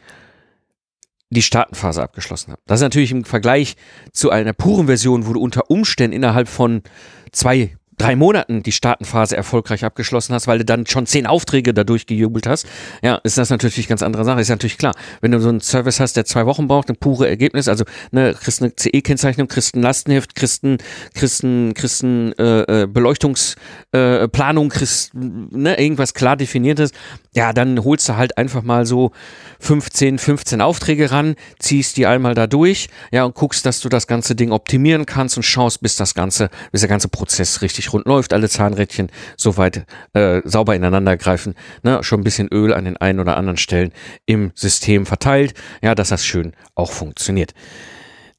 [1.30, 2.62] die Startenphase abgeschlossen habe.
[2.66, 3.76] Das ist natürlich im Vergleich
[4.14, 6.84] zu einer puren Version, wo du unter Umständen innerhalb von
[7.32, 12.06] zwei drei Monaten die Startenphase erfolgreich abgeschlossen hast, weil du dann schon zehn Aufträge dadurch
[12.06, 12.68] gejubelt hast,
[13.02, 14.40] ja, ist das natürlich eine ganz andere Sache.
[14.40, 14.94] Ist natürlich klar.
[15.22, 18.36] Wenn du so einen Service hast, der zwei Wochen braucht, ein pure Ergebnis, also ne,
[18.40, 20.78] kriegst eine CE-Kennzeichnung, kriegst ein Lastenheft, kriegst ein,
[21.16, 26.92] kriegst ein, kriegst ein äh, äh Beleuchtungsplanung, äh, kriegst ne, irgendwas klar definiertes,
[27.34, 29.12] ja, dann holst du halt einfach mal so
[29.60, 34.08] 15, 15 Aufträge ran, ziehst die einmal da durch, ja, und guckst, dass du das
[34.08, 38.06] ganze Ding optimieren kannst und schaust, bis das ganze, bis der ganze Prozess richtig rund
[38.06, 42.98] läuft, alle Zahnrädchen soweit äh, sauber ineinander greifen, ne, schon ein bisschen Öl an den
[42.98, 43.92] einen oder anderen Stellen
[44.26, 47.54] im System verteilt, ja, dass das schön auch funktioniert.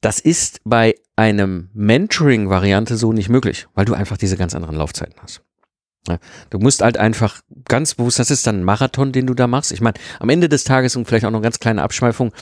[0.00, 5.20] Das ist bei einem Mentoring-Variante so nicht möglich, weil du einfach diese ganz anderen Laufzeiten
[5.20, 5.42] hast.
[6.50, 9.72] Du musst halt einfach ganz bewusst, das ist dann ein Marathon, den du da machst.
[9.72, 12.32] Ich meine, am Ende des Tages und vielleicht auch noch eine ganz kleine Abschweifung,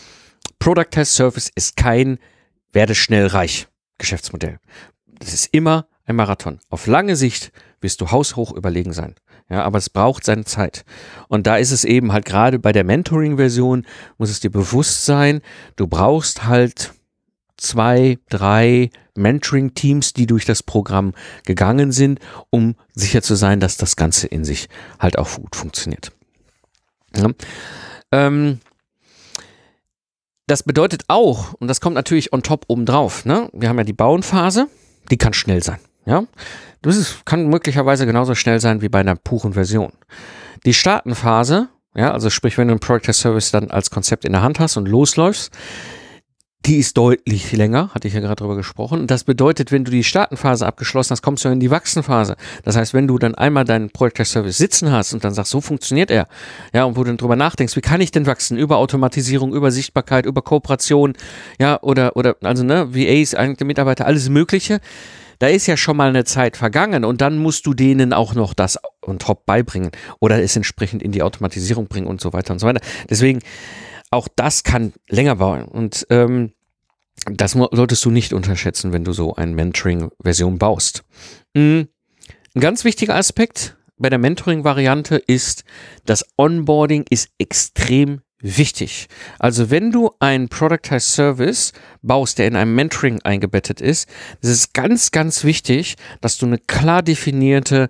[0.58, 2.18] Product Test Service ist kein
[2.72, 4.58] werde schnell reich Geschäftsmodell.
[5.18, 6.60] Das ist immer ein Marathon.
[6.70, 9.14] Auf lange Sicht wirst du haushoch überlegen sein.
[9.48, 10.84] Ja, aber es braucht seine Zeit.
[11.28, 13.86] Und da ist es eben halt gerade bei der Mentoring-Version,
[14.18, 15.40] muss es dir bewusst sein,
[15.76, 16.92] du brauchst halt
[17.56, 23.96] zwei, drei Mentoring-Teams, die durch das Programm gegangen sind, um sicher zu sein, dass das
[23.96, 26.10] Ganze in sich halt auch gut funktioniert.
[27.16, 27.30] Ja.
[28.12, 28.60] Ähm,
[30.46, 33.48] das bedeutet auch, und das kommt natürlich on top obendrauf, ne?
[33.52, 34.68] wir haben ja die Bauenphase,
[35.10, 35.78] die kann schnell sein.
[36.06, 36.24] Ja,
[36.82, 39.92] das ist, kann möglicherweise genauso schnell sein wie bei einer puren Version.
[40.64, 44.32] Die Startenphase, ja, also sprich, wenn du einen Product as Service dann als Konzept in
[44.32, 45.52] der Hand hast und losläufst,
[46.64, 49.06] die ist deutlich länger, hatte ich ja gerade drüber gesprochen.
[49.06, 52.36] Das bedeutet, wenn du die Startenphase abgeschlossen hast, kommst du in die Wachsenphase.
[52.64, 55.60] Das heißt, wenn du dann einmal deinen Project Service sitzen hast und dann sagst, so
[55.60, 56.26] funktioniert er,
[56.72, 58.58] ja, und wo du dann drüber nachdenkst, wie kann ich denn wachsen?
[58.58, 61.14] Über Automatisierung, über Sichtbarkeit, über Kooperation,
[61.60, 64.80] ja, oder, oder, also, ne, VAs, eigene Mitarbeiter, alles Mögliche
[65.38, 68.54] da ist ja schon mal eine Zeit vergangen und dann musst du denen auch noch
[68.54, 72.58] das on top beibringen oder es entsprechend in die Automatisierung bringen und so weiter und
[72.58, 72.80] so weiter.
[73.08, 73.40] Deswegen,
[74.10, 76.52] auch das kann länger bauen und ähm,
[77.24, 81.02] das solltest du nicht unterschätzen, wenn du so eine Mentoring-Version baust.
[81.54, 81.88] Mhm.
[82.54, 85.64] Ein ganz wichtiger Aspekt bei der Mentoring-Variante ist,
[86.04, 89.08] das Onboarding ist extrem wichtig.
[89.38, 91.72] Also wenn du ein Productized Service
[92.02, 94.08] baust, der in einem Mentoring eingebettet ist,
[94.40, 97.88] ist es ganz, ganz wichtig, dass du eine klar definierte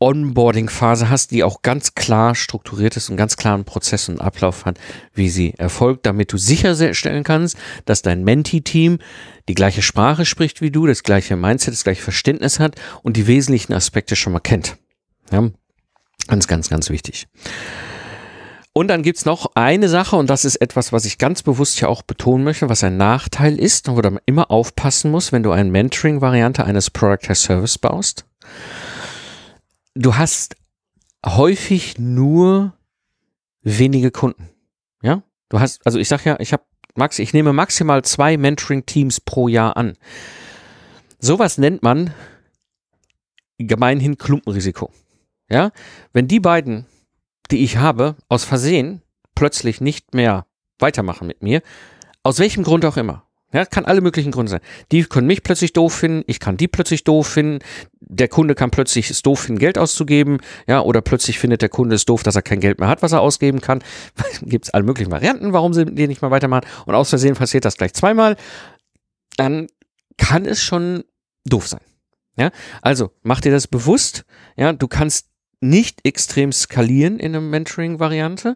[0.00, 4.78] Onboarding-Phase hast, die auch ganz klar strukturiert ist und ganz klaren Prozess und Ablauf hat,
[5.12, 8.98] wie sie erfolgt, damit du sicherstellen kannst, dass dein Menti-Team
[9.48, 13.26] die gleiche Sprache spricht wie du, das gleiche Mindset, das gleiche Verständnis hat und die
[13.26, 14.76] wesentlichen Aspekte schon mal kennt.
[15.32, 15.50] Ja?
[16.28, 17.26] Ganz, ganz, ganz wichtig.
[18.72, 21.88] Und dann gibt's noch eine Sache, und das ist etwas, was ich ganz bewusst hier
[21.88, 25.70] auch betonen möchte, was ein Nachteil ist, wo du immer aufpassen musst, wenn du eine
[25.70, 28.24] Mentoring-Variante eines Product as Service baust.
[29.94, 30.56] Du hast
[31.26, 32.74] häufig nur
[33.62, 34.48] wenige Kunden.
[35.02, 36.62] Ja, du hast, also ich sag ja, ich habe
[36.94, 39.96] Max, ich nehme maximal zwei Mentoring-Teams pro Jahr an.
[41.20, 42.12] Sowas nennt man
[43.58, 44.92] gemeinhin Klumpenrisiko.
[45.50, 45.72] Ja,
[46.12, 46.86] wenn die beiden,
[47.50, 49.02] die ich habe, aus Versehen
[49.34, 50.46] plötzlich nicht mehr
[50.78, 51.62] weitermachen mit mir,
[52.22, 54.60] aus welchem Grund auch immer, ja, kann alle möglichen Gründe sein.
[54.92, 57.64] Die können mich plötzlich doof finden, ich kann die plötzlich doof finden,
[58.00, 61.94] der Kunde kann plötzlich es doof finden, Geld auszugeben, ja, oder plötzlich findet der Kunde
[61.94, 63.82] es doof, dass er kein Geld mehr hat, was er ausgeben kann.
[64.42, 66.66] Gibt es alle möglichen Varianten, warum sie die nicht mehr weitermachen.
[66.84, 68.36] Und aus Versehen passiert das gleich zweimal.
[69.38, 69.68] Dann
[70.18, 71.04] kann es schon
[71.46, 71.80] doof sein.
[72.36, 72.50] Ja,
[72.82, 74.24] also mach dir das bewusst.
[74.56, 75.26] Ja, du kannst
[75.60, 78.54] nicht extrem skalieren in einer Mentoring-Variante.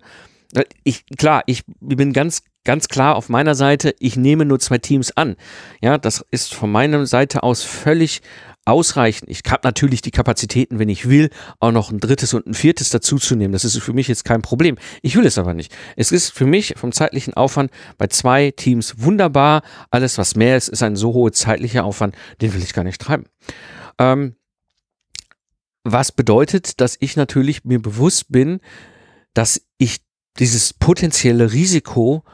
[0.84, 5.16] Ich, klar, ich bin ganz ganz klar auf meiner Seite, ich nehme nur zwei Teams
[5.16, 5.36] an.
[5.80, 8.22] Ja, das ist von meiner Seite aus völlig
[8.64, 9.28] ausreichend.
[9.28, 12.90] Ich habe natürlich die Kapazitäten, wenn ich will, auch noch ein drittes und ein viertes
[12.90, 13.52] dazuzunehmen.
[13.52, 14.76] Das ist für mich jetzt kein Problem.
[15.02, 15.74] Ich will es aber nicht.
[15.96, 19.62] Es ist für mich vom zeitlichen Aufwand bei zwei Teams wunderbar.
[19.90, 23.00] Alles, was mehr ist, ist ein so hoher zeitlicher Aufwand, den will ich gar nicht
[23.00, 23.24] treiben.
[23.98, 24.36] Ähm,
[25.84, 28.60] was bedeutet, dass ich natürlich mir bewusst bin,
[29.34, 30.00] dass ich
[30.38, 32.24] dieses potenzielle Risiko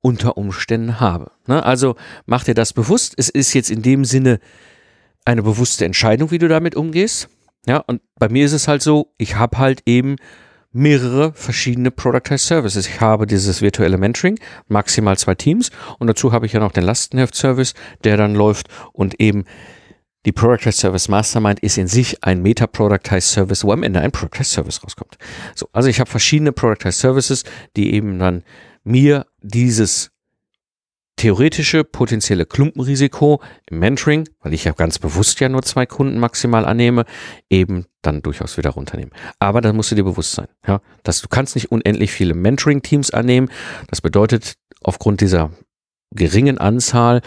[0.00, 1.30] unter Umständen habe.
[1.46, 1.64] Ne?
[1.64, 1.96] Also
[2.26, 3.14] mach dir das bewusst.
[3.16, 4.38] Es ist jetzt in dem Sinne
[5.24, 7.28] eine bewusste Entscheidung, wie du damit umgehst.
[7.66, 10.16] Ja, und bei mir ist es halt so, ich habe halt eben
[10.72, 12.86] mehrere verschiedene Productized Services.
[12.86, 14.38] Ich habe dieses virtuelle Mentoring,
[14.68, 19.20] maximal zwei Teams und dazu habe ich ja noch den Lastenheft-Service, der dann läuft und
[19.20, 19.44] eben
[20.24, 24.52] die Productized Service Mastermind ist in sich ein Meta-Productized Service, wo am Ende ein Productized
[24.52, 25.18] Service rauskommt.
[25.54, 27.44] So, also ich habe verschiedene Productized Services,
[27.76, 28.42] die eben dann
[28.84, 30.10] mir dieses
[31.16, 36.64] theoretische potenzielle Klumpenrisiko im Mentoring, weil ich ja ganz bewusst ja nur zwei Kunden maximal
[36.64, 37.04] annehme,
[37.48, 39.12] eben dann durchaus wieder runternehmen.
[39.38, 43.10] Aber da musst du dir bewusst sein, ja, dass du kannst nicht unendlich viele Mentoring-Teams
[43.10, 43.48] annehmen.
[43.88, 45.52] Das bedeutet, aufgrund dieser
[46.10, 47.22] geringen Anzahl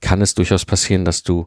[0.00, 1.46] kann es durchaus passieren, dass du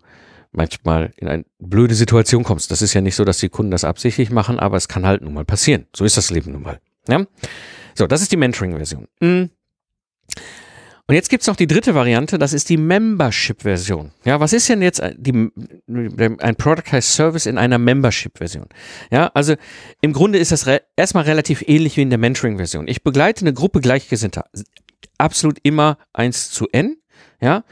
[0.51, 2.71] manchmal in eine blöde Situation kommst.
[2.71, 5.21] Das ist ja nicht so, dass die Kunden das absichtlich machen, aber es kann halt
[5.21, 5.87] nun mal passieren.
[5.95, 6.79] So ist das Leben nun mal.
[7.07, 7.25] Ja?
[7.95, 9.07] So, das ist die Mentoring-Version.
[9.19, 9.49] Mhm.
[11.07, 14.11] Und jetzt gibt's noch die dritte Variante, das ist die Membership-Version.
[14.23, 15.51] Ja, was ist denn jetzt die,
[15.89, 18.67] ein Productized Service in einer Membership-Version?
[19.11, 19.55] Ja, also
[19.99, 22.87] im Grunde ist das re erstmal relativ ähnlich wie in der Mentoring-Version.
[22.87, 24.45] Ich begleite eine Gruppe Gleichgesinnter.
[25.17, 26.95] Absolut immer eins zu N.
[27.41, 27.65] Ja,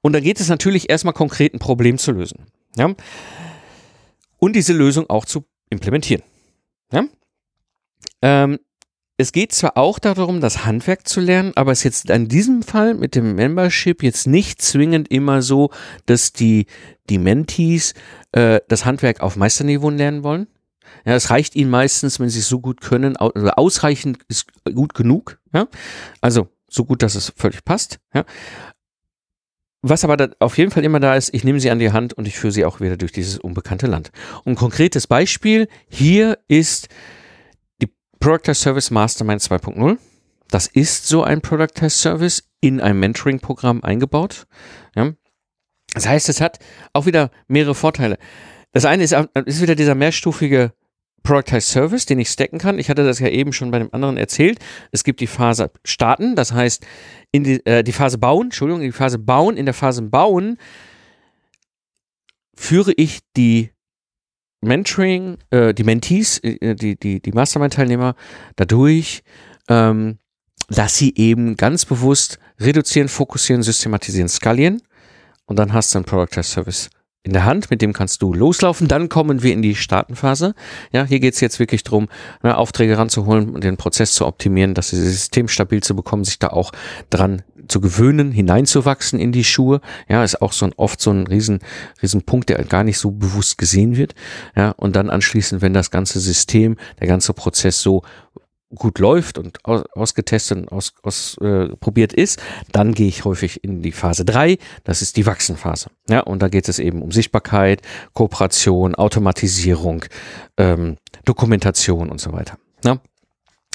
[0.00, 2.46] und da geht es natürlich erstmal konkret ein Problem zu lösen.
[2.76, 2.94] Ja,
[4.38, 6.22] und diese Lösung auch zu implementieren.
[6.92, 7.04] Ja,
[8.22, 8.58] ähm,
[9.20, 12.62] es geht zwar auch darum, das Handwerk zu lernen, aber es ist jetzt in diesem
[12.62, 15.70] Fall mit dem Membership jetzt nicht zwingend immer so,
[16.06, 16.66] dass die,
[17.10, 17.94] die Mentees
[18.30, 20.46] äh, das Handwerk auf Meisterniveau lernen wollen.
[21.04, 24.94] Ja, es reicht ihnen meistens, wenn sie es so gut können, also ausreichend ist gut
[24.94, 25.40] genug.
[25.52, 25.66] Ja?
[26.20, 27.98] Also so gut, dass es völlig passt.
[28.14, 28.24] Ja?
[29.82, 32.26] Was aber auf jeden Fall immer da ist, ich nehme sie an die Hand und
[32.26, 34.10] ich führe sie auch wieder durch dieses unbekannte Land.
[34.44, 36.88] Und ein konkretes Beispiel hier ist
[38.18, 39.98] Product as Service Mastermind 2.0.
[40.48, 44.46] Das ist so ein Product as Service in ein Mentoring-Programm eingebaut.
[44.96, 45.12] Ja.
[45.94, 46.58] Das heißt, es hat
[46.92, 48.18] auch wieder mehrere Vorteile.
[48.72, 49.14] Das eine ist,
[49.46, 50.72] ist wieder dieser mehrstufige
[51.22, 52.78] Productized Service, den ich stacken kann.
[52.78, 54.58] Ich hatte das ja eben schon bei dem anderen erzählt.
[54.92, 56.86] Es gibt die Phase starten, das heißt,
[57.32, 59.56] in die, äh, die Phase bauen, Entschuldigung, die Phase bauen.
[59.56, 60.58] In der Phase bauen
[62.56, 63.70] führe ich die
[64.60, 68.14] Mentoring, äh, die Mentees, äh, die, die, die Mastermind-Teilnehmer
[68.56, 69.22] dadurch,
[69.68, 70.18] ähm,
[70.68, 74.82] dass sie eben ganz bewusst reduzieren, fokussieren, systematisieren, skalieren
[75.46, 76.90] und dann hast du ein Product as Service
[77.24, 78.88] in der Hand, mit dem kannst du loslaufen.
[78.88, 80.54] Dann kommen wir in die Startenphase.
[80.92, 82.08] Ja, hier geht's jetzt wirklich drum,
[82.42, 86.48] ne, Aufträge ranzuholen und den Prozess zu optimieren, das System stabil zu bekommen, sich da
[86.48, 86.72] auch
[87.10, 89.80] dran zu gewöhnen, hineinzuwachsen in die Schuhe.
[90.08, 91.58] Ja, ist auch so ein, oft so ein riesen,
[92.02, 94.14] riesen Punkt, der gar nicht so bewusst gesehen wird.
[94.56, 98.02] Ja, und dann anschließend, wenn das ganze System, der ganze Prozess so
[98.74, 101.68] gut läuft und aus, ausgetestet und aus, aus, äh,
[102.14, 102.42] ist,
[102.72, 104.58] dann gehe ich häufig in die Phase drei.
[104.84, 105.90] das ist die Wachsenphase.
[106.08, 110.04] Ja, und da geht es eben um Sichtbarkeit, Kooperation, Automatisierung,
[110.56, 112.58] ähm, Dokumentation und so weiter.
[112.84, 113.00] Ja?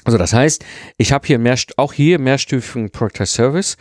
[0.04, 0.64] Also das heißt,
[0.98, 3.78] ich habe hier mehr, auch hier mehrstufigen Product Service,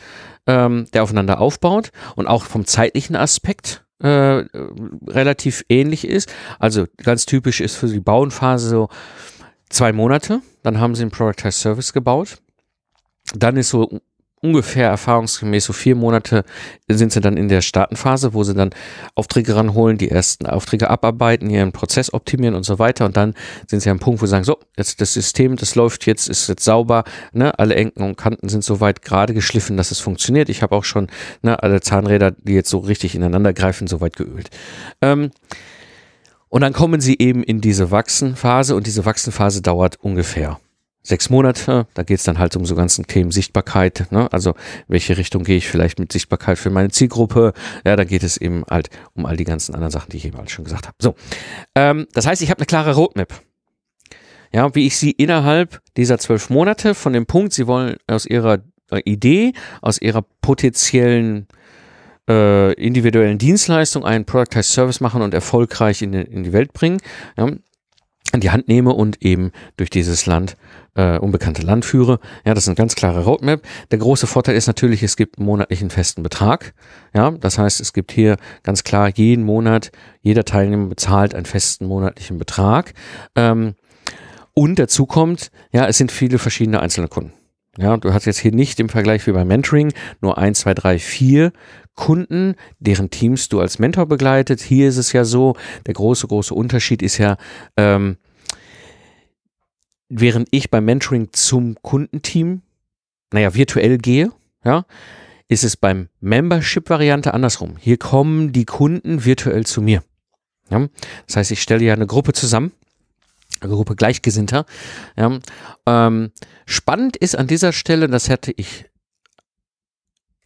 [0.47, 4.45] ähm, der aufeinander aufbaut und auch vom zeitlichen Aspekt äh,
[5.07, 6.33] relativ ähnlich ist.
[6.59, 8.89] Also ganz typisch ist für die Bauenphase so
[9.73, 12.39] zwei Monate, dann haben sie einen Productized Service gebaut.
[13.35, 14.01] Dann ist so
[14.43, 16.45] ungefähr erfahrungsgemäß so vier Monate
[16.89, 18.71] sind sie dann in der Startenphase, wo sie dann
[19.15, 23.05] Aufträge ranholen, die ersten Aufträge abarbeiten, ihren Prozess optimieren und so weiter.
[23.05, 23.35] Und dann
[23.69, 26.49] sind sie am Punkt, wo sie sagen, so, jetzt das System, das läuft jetzt, ist
[26.49, 30.49] jetzt sauber, ne, alle Ecken und Kanten sind soweit gerade geschliffen, dass es funktioniert.
[30.49, 31.07] Ich habe auch schon
[31.43, 34.51] ne, alle Zahnräder, die jetzt so richtig ineinander greifen, soweit geölt.
[35.01, 35.31] Ähm,
[36.53, 40.61] und dann kommen sie eben in diese Wachsenphase und diese Wachsenphase dauert ungefähr
[41.03, 41.87] sechs Monate.
[41.95, 44.09] Da geht es dann halt um so ganzen Themen Sichtbarkeit.
[44.11, 44.31] Ne?
[44.35, 44.53] Also
[44.87, 47.55] welche Richtung gehe ich vielleicht mit Sichtbarkeit für meine Zielgruppe?
[47.87, 50.37] Ja, da geht es eben halt um all die ganzen anderen Sachen, die ich eben
[50.37, 50.97] halt schon gesagt habe.
[51.01, 51.15] So,
[51.75, 53.33] ähm, das heißt, ich habe eine klare Roadmap.
[54.53, 58.59] Ja, wie ich sie innerhalb dieser zwölf Monate von dem Punkt, sie wollen aus ihrer
[59.07, 61.49] Idee, aus ihrer potenziellen
[62.29, 67.01] äh, individuellen Dienstleistung einen Productized Service machen und erfolgreich in, in die Welt bringen.
[67.37, 67.51] Ja,
[68.33, 70.57] in die Hand nehme und eben durch dieses Land,
[70.95, 72.19] äh, unbekannte Land führe.
[72.45, 73.63] Ja, das ist eine ganz klare Roadmap.
[73.91, 76.75] Der große Vorteil ist natürlich, es gibt monatlichen festen Betrag.
[77.15, 79.93] Ja, das heißt, es gibt hier ganz klar jeden Monat,
[80.23, 82.95] jeder Teilnehmer bezahlt einen festen monatlichen Betrag.
[83.37, 83.75] Ähm,
[84.55, 87.33] und dazu kommt, ja, es sind viele verschiedene einzelne Kunden.
[87.79, 90.99] Ja, du hast jetzt hier nicht im Vergleich wie beim Mentoring nur eins, zwei, drei,
[90.99, 91.53] vier
[91.95, 94.61] Kunden, deren Teams du als Mentor begleitet.
[94.61, 97.37] Hier ist es ja so, der große, große Unterschied ist ja,
[97.77, 98.17] ähm,
[100.09, 102.63] während ich beim Mentoring zum Kundenteam,
[103.33, 104.31] naja, virtuell gehe,
[104.65, 104.85] ja,
[105.49, 107.77] ist es beim Membership-Variante andersrum.
[107.79, 110.03] Hier kommen die Kunden virtuell zu mir.
[110.71, 110.89] Ja?
[111.27, 112.73] Das heißt, ich stelle ja eine Gruppe zusammen,
[113.61, 114.65] eine Gruppe Gleichgesinnter.
[115.17, 115.39] Ja?
[115.87, 116.33] Ähm,
[116.65, 118.87] spannend ist an dieser Stelle, das hätte ich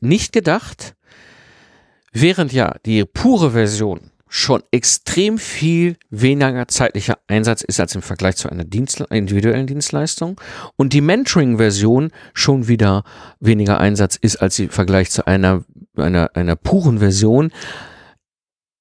[0.01, 0.96] nicht gedacht,
[2.19, 8.37] Während ja die pure Version schon extrem viel weniger zeitlicher Einsatz ist als im Vergleich
[8.37, 10.41] zu einer Dienst individuellen Dienstleistung
[10.77, 13.05] und die Mentoring-Version schon wieder
[13.39, 17.53] weniger Einsatz ist als im Vergleich zu einer, einer, einer puren Version,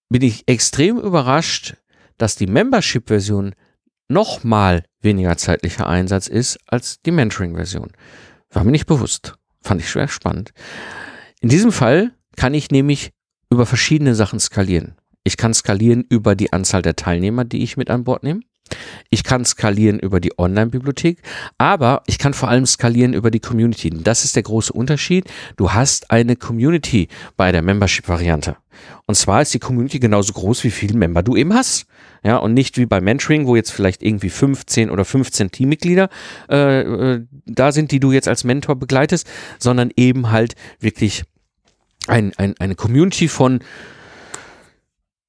[0.07, 1.75] bin ich extrem überrascht,
[2.17, 3.53] dass die Membership-Version
[4.07, 7.91] nochmal weniger zeitlicher Einsatz ist als die Mentoring-Version.
[8.51, 9.33] War mir nicht bewusst.
[9.61, 10.53] Fand ich schwer spannend.
[11.41, 13.11] In diesem Fall kann ich nämlich
[13.55, 14.95] über verschiedene Sachen skalieren.
[15.23, 18.41] Ich kann skalieren über die Anzahl der Teilnehmer, die ich mit an Bord nehme.
[19.09, 21.21] Ich kann skalieren über die Online-Bibliothek,
[21.57, 23.91] aber ich kann vor allem skalieren über die Community.
[23.91, 25.25] Das ist der große Unterschied.
[25.55, 28.57] Du hast eine Community bei der Membership-Variante.
[29.05, 31.85] Und zwar ist die Community genauso groß, wie viele Member du eben hast.
[32.23, 36.09] Ja, und nicht wie bei Mentoring, wo jetzt vielleicht irgendwie 15 oder 15 Teammitglieder
[36.49, 39.27] äh, äh, da sind, die du jetzt als Mentor begleitest,
[39.59, 41.23] sondern eben halt wirklich
[42.07, 43.59] ein, ein, eine Community von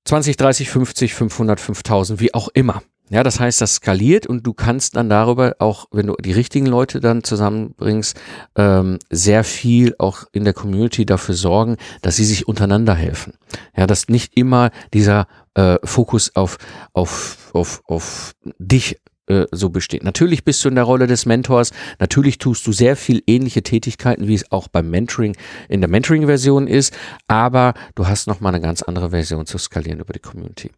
[0.04, 2.82] 20, 30, 50, 500, 5000, wie auch immer.
[3.08, 6.66] Ja, das heißt, das skaliert und du kannst dann darüber auch, wenn du die richtigen
[6.66, 8.18] Leute dann zusammenbringst,
[8.56, 13.34] ähm, sehr viel auch in der Community dafür sorgen, dass sie sich untereinander helfen.
[13.76, 16.58] Ja, dass nicht immer dieser äh, Fokus auf,
[16.94, 20.04] auf, auf, auf dich äh, so besteht.
[20.04, 24.28] Natürlich bist du in der Rolle des Mentors, natürlich tust du sehr viel ähnliche Tätigkeiten,
[24.28, 25.36] wie es auch beim Mentoring
[25.68, 26.96] in der Mentoring-Version ist,
[27.28, 30.70] aber du hast nochmal eine ganz andere Version zu skalieren über die Community.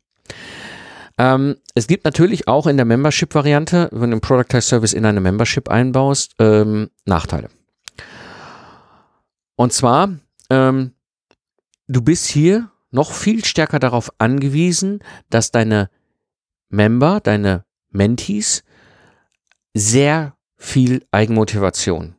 [1.18, 5.20] Ähm, es gibt natürlich auch in der Membership-Variante, wenn du einen Productized Service in eine
[5.20, 7.48] Membership einbaust, ähm, Nachteile.
[9.56, 10.10] Und zwar,
[10.50, 10.92] ähm,
[11.88, 15.90] du bist hier noch viel stärker darauf angewiesen, dass deine
[16.70, 18.64] Member, deine Mentees
[19.74, 22.14] sehr viel Eigenmotivation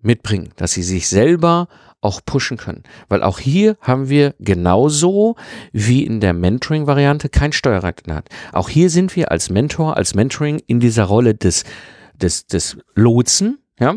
[0.00, 1.68] mitbringen, dass sie sich selber
[2.00, 2.84] auch pushen können.
[3.08, 5.36] Weil auch hier haben wir genauso
[5.72, 8.28] wie in der Mentoring-Variante kein Steuerrad in.
[8.52, 11.64] Auch hier sind wir als Mentor, als Mentoring in dieser Rolle des,
[12.14, 13.96] des, des Lotsen, ja.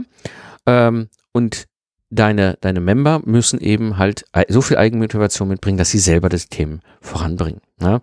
[0.66, 1.68] Ähm, und
[2.10, 6.80] deine, deine Member müssen eben halt so viel Eigenmotivation mitbringen, dass sie selber das Thema
[7.02, 7.62] voranbringen.
[7.82, 8.02] Ja.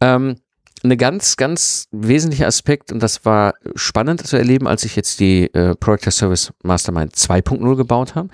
[0.00, 0.36] Ähm,
[0.82, 5.52] eine ganz, ganz wesentlicher Aspekt, und das war spannend zu erleben, als ich jetzt die
[5.54, 8.28] äh, Product Service Mastermind 2.0 gebaut habe.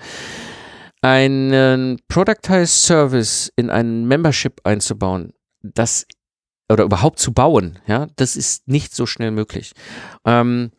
[1.01, 6.05] Einen Productized Service in ein Membership einzubauen, das
[6.69, 9.73] oder überhaupt zu bauen, ja, das ist nicht so schnell möglich.
[10.25, 10.71] Ähm,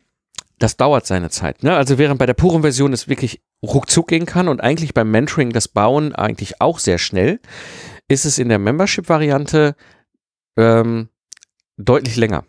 [0.59, 1.63] das dauert seine Zeit.
[1.63, 1.75] Ne?
[1.75, 5.51] Also während bei der puren Version es wirklich ruckzuck gehen kann und eigentlich beim Mentoring
[5.51, 7.39] das Bauen eigentlich auch sehr schnell,
[8.07, 9.75] ist es in der Membership-Variante
[10.57, 11.09] ähm,
[11.79, 12.45] deutlich länger.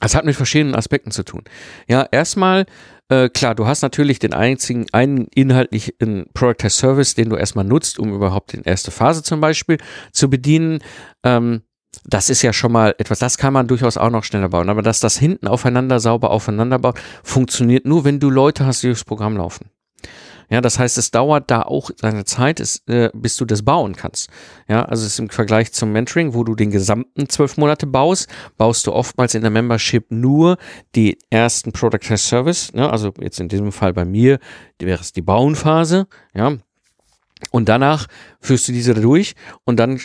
[0.00, 1.42] Das hat mit verschiedenen Aspekten zu tun.
[1.88, 2.66] Ja, erstmal,
[3.08, 7.64] äh, klar, du hast natürlich den einzigen, einen inhaltlichen Product as Service, den du erstmal
[7.64, 9.78] nutzt, um überhaupt in erste Phase zum Beispiel
[10.12, 10.80] zu bedienen.
[11.24, 11.62] Ähm,
[12.04, 14.68] das ist ja schon mal etwas, das kann man durchaus auch noch schneller bauen.
[14.68, 18.88] Aber dass das hinten aufeinander sauber aufeinander baut, funktioniert nur, wenn du Leute hast, die
[18.88, 19.70] durchs Programm laufen.
[20.50, 23.94] Ja, das heißt, es dauert da auch seine Zeit, ist, äh, bis du das bauen
[23.96, 24.30] kannst.
[24.68, 28.28] Ja, also es ist im Vergleich zum Mentoring, wo du den gesamten zwölf Monate baust,
[28.56, 30.56] baust du oftmals in der Membership nur
[30.94, 32.72] die ersten Product as Service.
[32.72, 32.90] Ne?
[32.90, 34.38] Also jetzt in diesem Fall bei mir
[34.80, 36.06] wäre es die Bauenphase.
[36.34, 36.56] Ja,
[37.50, 38.06] und danach
[38.40, 39.34] führst du diese durch
[39.64, 40.00] und dann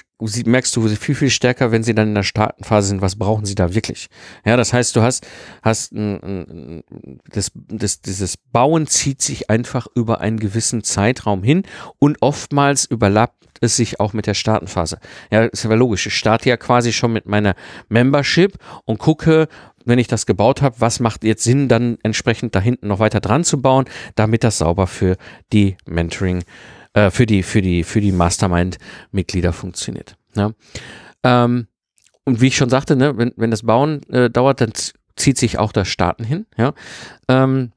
[0.45, 3.55] merkst du viel, viel stärker, wenn sie dann in der Startenphase sind, was brauchen sie
[3.55, 4.07] da wirklich.
[4.45, 5.27] Ja, das heißt, du hast,
[5.61, 6.83] hast ein, ein,
[7.29, 11.63] das, das, dieses Bauen zieht sich einfach über einen gewissen Zeitraum hin
[11.99, 14.99] und oftmals überlappt es sich auch mit der Startenphase.
[15.31, 16.05] Ja, ist ja logisch.
[16.07, 17.55] Ich starte ja quasi schon mit meiner
[17.87, 19.47] Membership und gucke,
[19.85, 23.19] wenn ich das gebaut habe, was macht jetzt Sinn, dann entsprechend da hinten noch weiter
[23.19, 25.17] dran zu bauen, damit das sauber für
[25.51, 26.43] die Mentoring
[26.93, 30.15] äh, für die, für die, für die Mastermind-Mitglieder funktioniert.
[30.35, 30.53] Ne?
[31.23, 31.67] Ähm,
[32.25, 34.71] und wie ich schon sagte, ne, wenn, wenn das Bauen äh, dauert, dann
[35.15, 36.45] zieht sich auch das Starten hin.
[36.57, 36.73] Ja?
[37.27, 37.71] Ähm,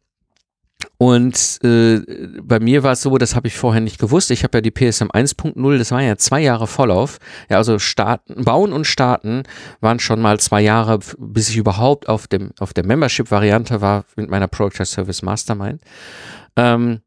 [0.99, 2.01] und äh,
[2.43, 4.31] bei mir war es so, das habe ich vorher nicht gewusst.
[4.31, 7.19] Ich habe ja die PSM 1.0, das war ja zwei Jahre Vorlauf.
[7.51, 9.43] Ja, also starten, bauen und starten
[9.81, 14.31] waren schon mal zwei Jahre, bis ich überhaupt auf dem auf der Membership-Variante war mit
[14.31, 15.83] meiner Product Service Mastermind.
[16.57, 17.01] Ähm,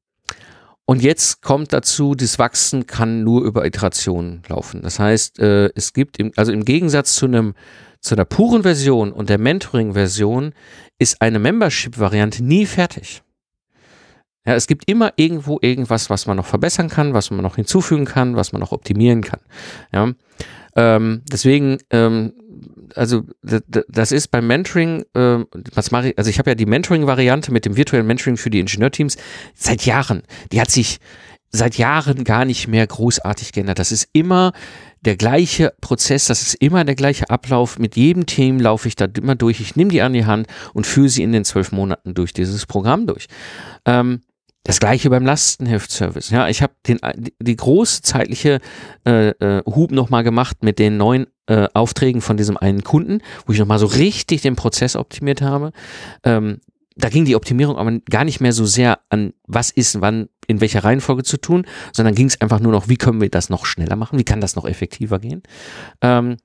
[0.90, 4.82] und jetzt kommt dazu, das Wachsen kann nur über Iterationen laufen.
[4.82, 7.54] Das heißt, äh, es gibt, im, also im Gegensatz zu einem
[8.02, 10.52] zu einer puren Version und der Mentoring-Version
[10.98, 13.22] ist eine Membership-Variante nie fertig.
[14.48, 18.06] Ja, es gibt immer irgendwo irgendwas, was man noch verbessern kann, was man noch hinzufügen
[18.06, 19.42] kann, was man noch optimieren kann.
[19.94, 20.12] Ja,
[20.76, 22.34] ähm, deswegen ähm,
[22.96, 25.40] also das ist beim Mentoring, äh,
[25.74, 28.60] was mache ich, also ich habe ja die Mentoring-Variante mit dem virtuellen Mentoring für die
[28.60, 29.18] Ingenieurteams
[29.56, 30.24] seit Jahren.
[30.52, 31.00] Die hat sich
[31.52, 33.80] seit Jahren gar nicht mehr großartig geändert.
[33.80, 34.54] Das ist immer
[35.02, 37.80] der gleiche Prozess, das ist immer der gleiche Ablauf.
[37.80, 39.60] Mit jedem Team laufe ich da immer durch.
[39.60, 42.66] Ich nehme die an die Hand und führe sie in den zwölf Monaten durch dieses
[42.66, 43.28] Programm durch.
[43.86, 44.22] Ähm,
[44.70, 46.30] das gleiche beim Lastenheft-Service.
[46.30, 47.00] Ja, ich habe den
[47.42, 48.60] die große zeitliche
[49.04, 53.54] äh, äh, Hub nochmal gemacht mit den neuen äh, Aufträgen von diesem einen Kunden, wo
[53.54, 55.72] ich nochmal so richtig den Prozess optimiert habe.
[56.24, 56.60] Ähm,
[56.96, 60.62] da ging die Optimierung aber gar nicht mehr so sehr an, was ist wann in
[60.62, 63.66] welcher Reihenfolge zu tun, sondern ging es einfach nur noch, wie können wir das noch
[63.66, 65.42] schneller machen, wie kann das noch effektiver gehen.
[66.02, 66.38] Ähm,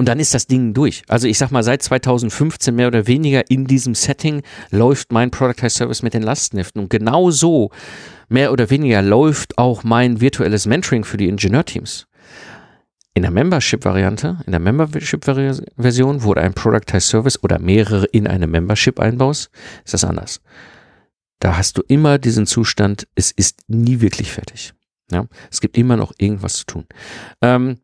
[0.00, 1.02] und dann ist das Ding durch.
[1.08, 4.40] Also ich sag mal, seit 2015 mehr oder weniger in diesem Setting
[4.70, 6.80] läuft mein Productized Service mit den Lastenheften.
[6.80, 7.70] Und genau so
[8.30, 12.06] mehr oder weniger läuft auch mein virtuelles Mentoring für die Ingenieurteams.
[13.12, 18.46] In der Membership-Variante, in der Membership-Version, wo du ein Productized Service oder mehrere in eine
[18.46, 19.50] Membership einbaust,
[19.84, 20.40] ist das anders.
[21.40, 24.72] Da hast du immer diesen Zustand, es ist nie wirklich fertig.
[25.12, 26.86] Ja, es gibt immer noch irgendwas zu tun.
[27.42, 27.80] Ähm,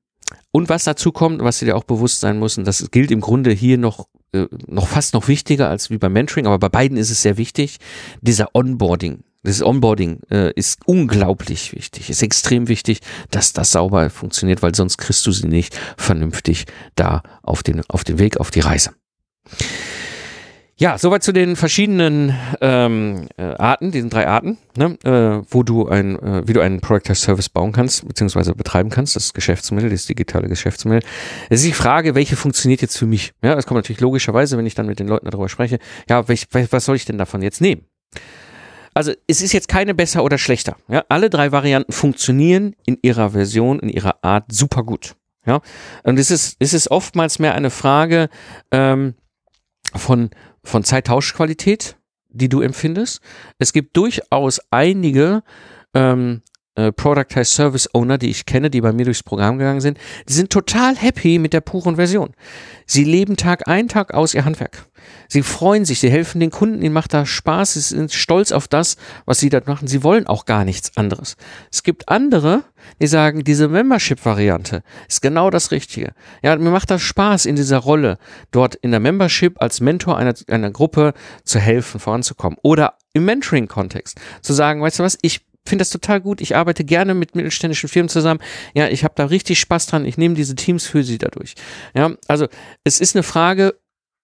[0.57, 3.51] und was dazu kommt, was dir auch bewusst sein muss, und das gilt im Grunde
[3.51, 7.11] hier noch, äh, noch fast noch wichtiger als wie beim Mentoring, aber bei beiden ist
[7.11, 7.77] es sehr wichtig,
[8.23, 9.23] dieser Onboarding.
[9.43, 13.01] Das Onboarding äh, ist unglaublich wichtig, ist extrem wichtig,
[13.31, 18.03] dass das sauber funktioniert, weil sonst kriegst du sie nicht vernünftig da auf den, auf
[18.03, 18.93] den Weg, auf die Reise.
[20.79, 25.89] Ja, soweit zu den verschiedenen ähm, äh, Arten, diesen drei Arten, ne, äh, wo du
[25.89, 29.89] ein, äh, wie du einen Product as Service bauen kannst, beziehungsweise betreiben kannst, das Geschäftsmodell,
[29.89, 31.01] das digitale Geschäftsmodell.
[31.49, 33.33] Es ist die Frage, welche funktioniert jetzt für mich?
[33.43, 35.79] Ja, es kommt natürlich logischerweise, wenn ich dann mit den Leuten darüber spreche,
[36.11, 37.87] ja, welch, was soll ich denn davon jetzt nehmen?
[38.93, 40.77] Also es ist jetzt keine besser oder schlechter.
[40.89, 45.17] Ja, alle drei Varianten funktionieren in ihrer Version, in ihrer Art super gut.
[45.47, 45.63] Ja,
[46.03, 48.29] und es ist, es ist oftmals mehr eine Frage
[48.71, 49.15] ähm,
[49.95, 50.31] von
[50.67, 51.97] von Zeittauschqualität,
[52.29, 53.21] die du empfindest.
[53.59, 55.43] Es gibt durchaus einige
[55.95, 56.43] ähm,
[56.77, 59.99] äh, Productized Service Owner, die ich kenne, die bei mir durchs Programm gegangen sind,
[60.29, 62.35] die sind total happy mit der puren Version.
[62.87, 64.87] Sie leben Tag ein, Tag aus ihr Handwerk.
[65.29, 68.69] Sie freuen sich, sie helfen den Kunden, ihnen macht da Spaß, sie sind stolz auf
[68.69, 69.89] das, was sie dort machen.
[69.89, 71.37] Sie wollen auch gar nichts anderes.
[71.71, 72.65] Es gibt andere,
[73.01, 76.13] die sagen, diese Membership-Variante ist genau das Richtige.
[76.43, 78.19] Ja, mir macht das Spaß, in dieser Rolle
[78.51, 81.15] dort in der Membership als Mentor einer, einer Gruppe
[81.45, 82.59] zu helfen, voranzukommen.
[82.63, 86.41] Oder im Mentoring-Kontext zu sagen, weißt du was, ich finde das total gut.
[86.41, 88.41] Ich arbeite gerne mit mittelständischen Firmen zusammen.
[88.75, 90.05] Ja, ich habe da richtig Spaß dran.
[90.05, 91.55] Ich nehme diese Teams für sie dadurch.
[91.95, 92.47] Ja, also
[92.85, 93.79] es ist eine Frage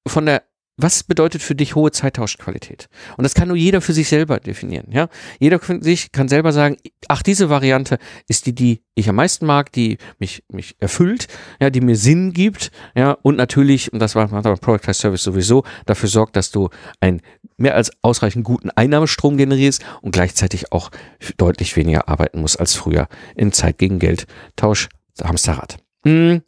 [0.06, 0.42] von der
[0.76, 2.88] was bedeutet für dich hohe Zeittauschqualität?
[3.16, 4.86] Und das kann nur jeder für sich selber definieren.
[4.90, 5.08] Ja,
[5.38, 6.76] jeder für sich kann selber sagen,
[7.08, 11.28] ach diese Variante ist die, die ich am meisten mag, die mich mich erfüllt,
[11.60, 15.64] ja, die mir Sinn gibt, ja, und natürlich und das war beim Product Service sowieso
[15.84, 16.70] dafür sorgt, dass du
[17.00, 17.20] einen
[17.56, 20.90] mehr als ausreichend guten Einnahmestrom generierst und gleichzeitig auch
[21.36, 24.88] deutlich weniger arbeiten musst als früher in Zeit gegen Geld Tausch
[25.22, 25.76] Hamsterrad.
[26.04, 26.42] Hm.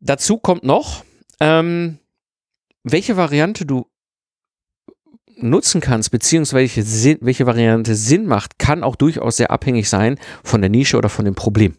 [0.00, 1.02] dazu kommt noch,
[1.40, 1.98] ähm,
[2.84, 3.86] welche Variante du
[5.36, 10.70] nutzen kannst, beziehungsweise welche, Variante Sinn macht, kann auch durchaus sehr abhängig sein von der
[10.70, 11.76] Nische oder von dem Problem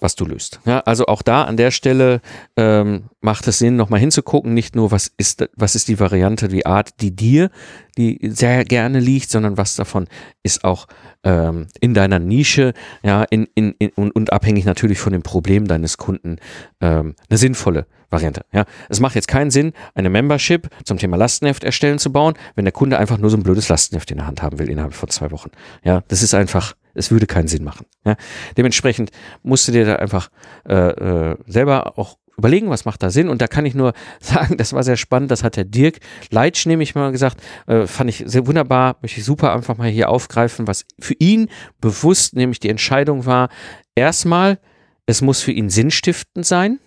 [0.00, 0.60] was du löst.
[0.64, 2.20] Ja, also auch da an der Stelle
[2.56, 6.66] ähm, macht es Sinn, nochmal hinzugucken, nicht nur, was ist, was ist die Variante, die
[6.66, 7.50] Art, die dir,
[7.98, 10.08] die sehr gerne liegt, sondern was davon
[10.42, 10.86] ist auch
[11.22, 15.66] ähm, in deiner Nische, ja, in, in, in, und, und abhängig natürlich von dem Problem
[15.68, 16.36] deines Kunden
[16.80, 18.44] ähm, eine sinnvolle Variante.
[18.52, 22.64] Ja, es macht jetzt keinen Sinn, eine Membership zum Thema Lastenheft erstellen zu bauen, wenn
[22.64, 25.08] der Kunde einfach nur so ein blödes Lastenheft in der Hand haben will innerhalb von
[25.08, 25.50] zwei Wochen.
[25.84, 27.86] Ja, das ist einfach es würde keinen Sinn machen.
[28.04, 28.16] Ja?
[28.56, 29.10] Dementsprechend
[29.42, 30.30] musst du dir da einfach
[30.68, 33.28] äh, äh, selber auch überlegen, was macht da Sinn.
[33.28, 35.30] Und da kann ich nur sagen, das war sehr spannend.
[35.30, 35.98] Das hat der Dirk
[36.30, 40.08] Leitsch nämlich mal gesagt, äh, fand ich sehr wunderbar, möchte ich super einfach mal hier
[40.08, 41.48] aufgreifen, was für ihn
[41.80, 43.48] bewusst nämlich die Entscheidung war.
[43.94, 44.58] Erstmal,
[45.06, 46.78] es muss für ihn sinnstiftend sein.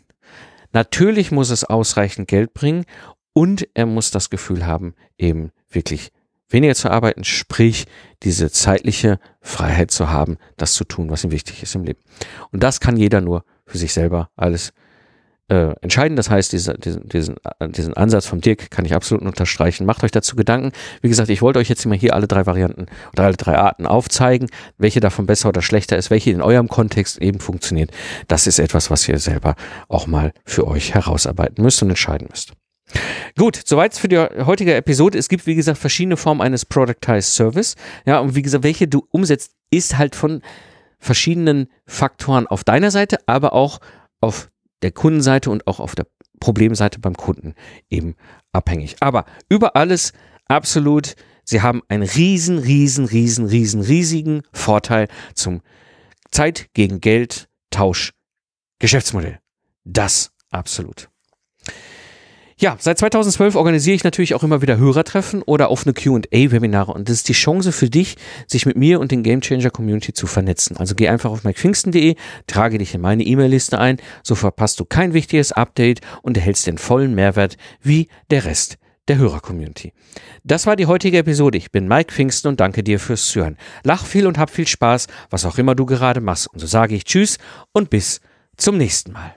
[0.73, 2.85] Natürlich muss es ausreichend Geld bringen
[3.33, 6.11] und er muss das Gefühl haben, eben wirklich
[6.49, 7.85] weniger zu arbeiten, sprich
[8.23, 11.99] diese zeitliche Freiheit zu haben, das zu tun, was ihm wichtig ist im Leben.
[12.51, 14.73] Und das kann jeder nur für sich selber alles
[15.53, 16.15] äh, entscheiden.
[16.15, 19.85] Das heißt, diese, diesen, diesen, äh, diesen Ansatz vom Dirk kann ich absolut unterstreichen.
[19.85, 20.71] Macht euch dazu Gedanken.
[21.01, 23.85] Wie gesagt, ich wollte euch jetzt immer hier alle drei Varianten oder alle drei Arten
[23.85, 27.91] aufzeigen, welche davon besser oder schlechter ist, welche in eurem Kontext eben funktioniert.
[28.27, 29.55] Das ist etwas, was ihr selber
[29.87, 32.53] auch mal für euch herausarbeiten müsst und entscheiden müsst.
[33.37, 35.17] Gut, soweit für die heutige Episode.
[35.17, 37.75] Es gibt, wie gesagt, verschiedene Formen eines Productized Service.
[38.05, 40.41] Ja, und wie gesagt, welche du umsetzt, ist halt von
[40.99, 43.79] verschiedenen Faktoren auf deiner Seite, aber auch
[44.21, 44.49] auf
[44.83, 46.07] der Kundenseite und auch auf der
[46.39, 47.55] Problemseite beim Kunden
[47.89, 48.15] eben
[48.51, 48.97] abhängig.
[48.99, 50.13] Aber über alles
[50.47, 55.61] absolut, sie haben einen riesen, riesen, riesen, riesen, riesigen Vorteil zum
[56.31, 58.13] Zeit gegen Geld Tausch
[58.79, 59.39] Geschäftsmodell.
[59.85, 61.09] Das absolut.
[62.63, 67.17] Ja, seit 2012 organisiere ich natürlich auch immer wieder Hörertreffen oder offene QA-Webinare und das
[67.17, 68.15] ist die Chance für dich,
[68.47, 70.77] sich mit mir und den Gamechanger Community zu vernetzen.
[70.77, 72.15] Also geh einfach auf mikepfingsten.de,
[72.47, 76.77] trage dich in meine E-Mail-Liste ein, so verpasst du kein wichtiges Update und erhältst den
[76.77, 78.77] vollen Mehrwert wie der Rest
[79.09, 79.91] der Hörer-Community.
[80.45, 81.57] Das war die heutige Episode.
[81.57, 83.57] Ich bin Mike Pfingsten und danke dir fürs Zuhören.
[83.83, 86.47] Lach viel und hab viel Spaß, was auch immer du gerade machst.
[86.47, 87.39] Und so sage ich Tschüss
[87.73, 88.21] und bis
[88.55, 89.35] zum nächsten Mal.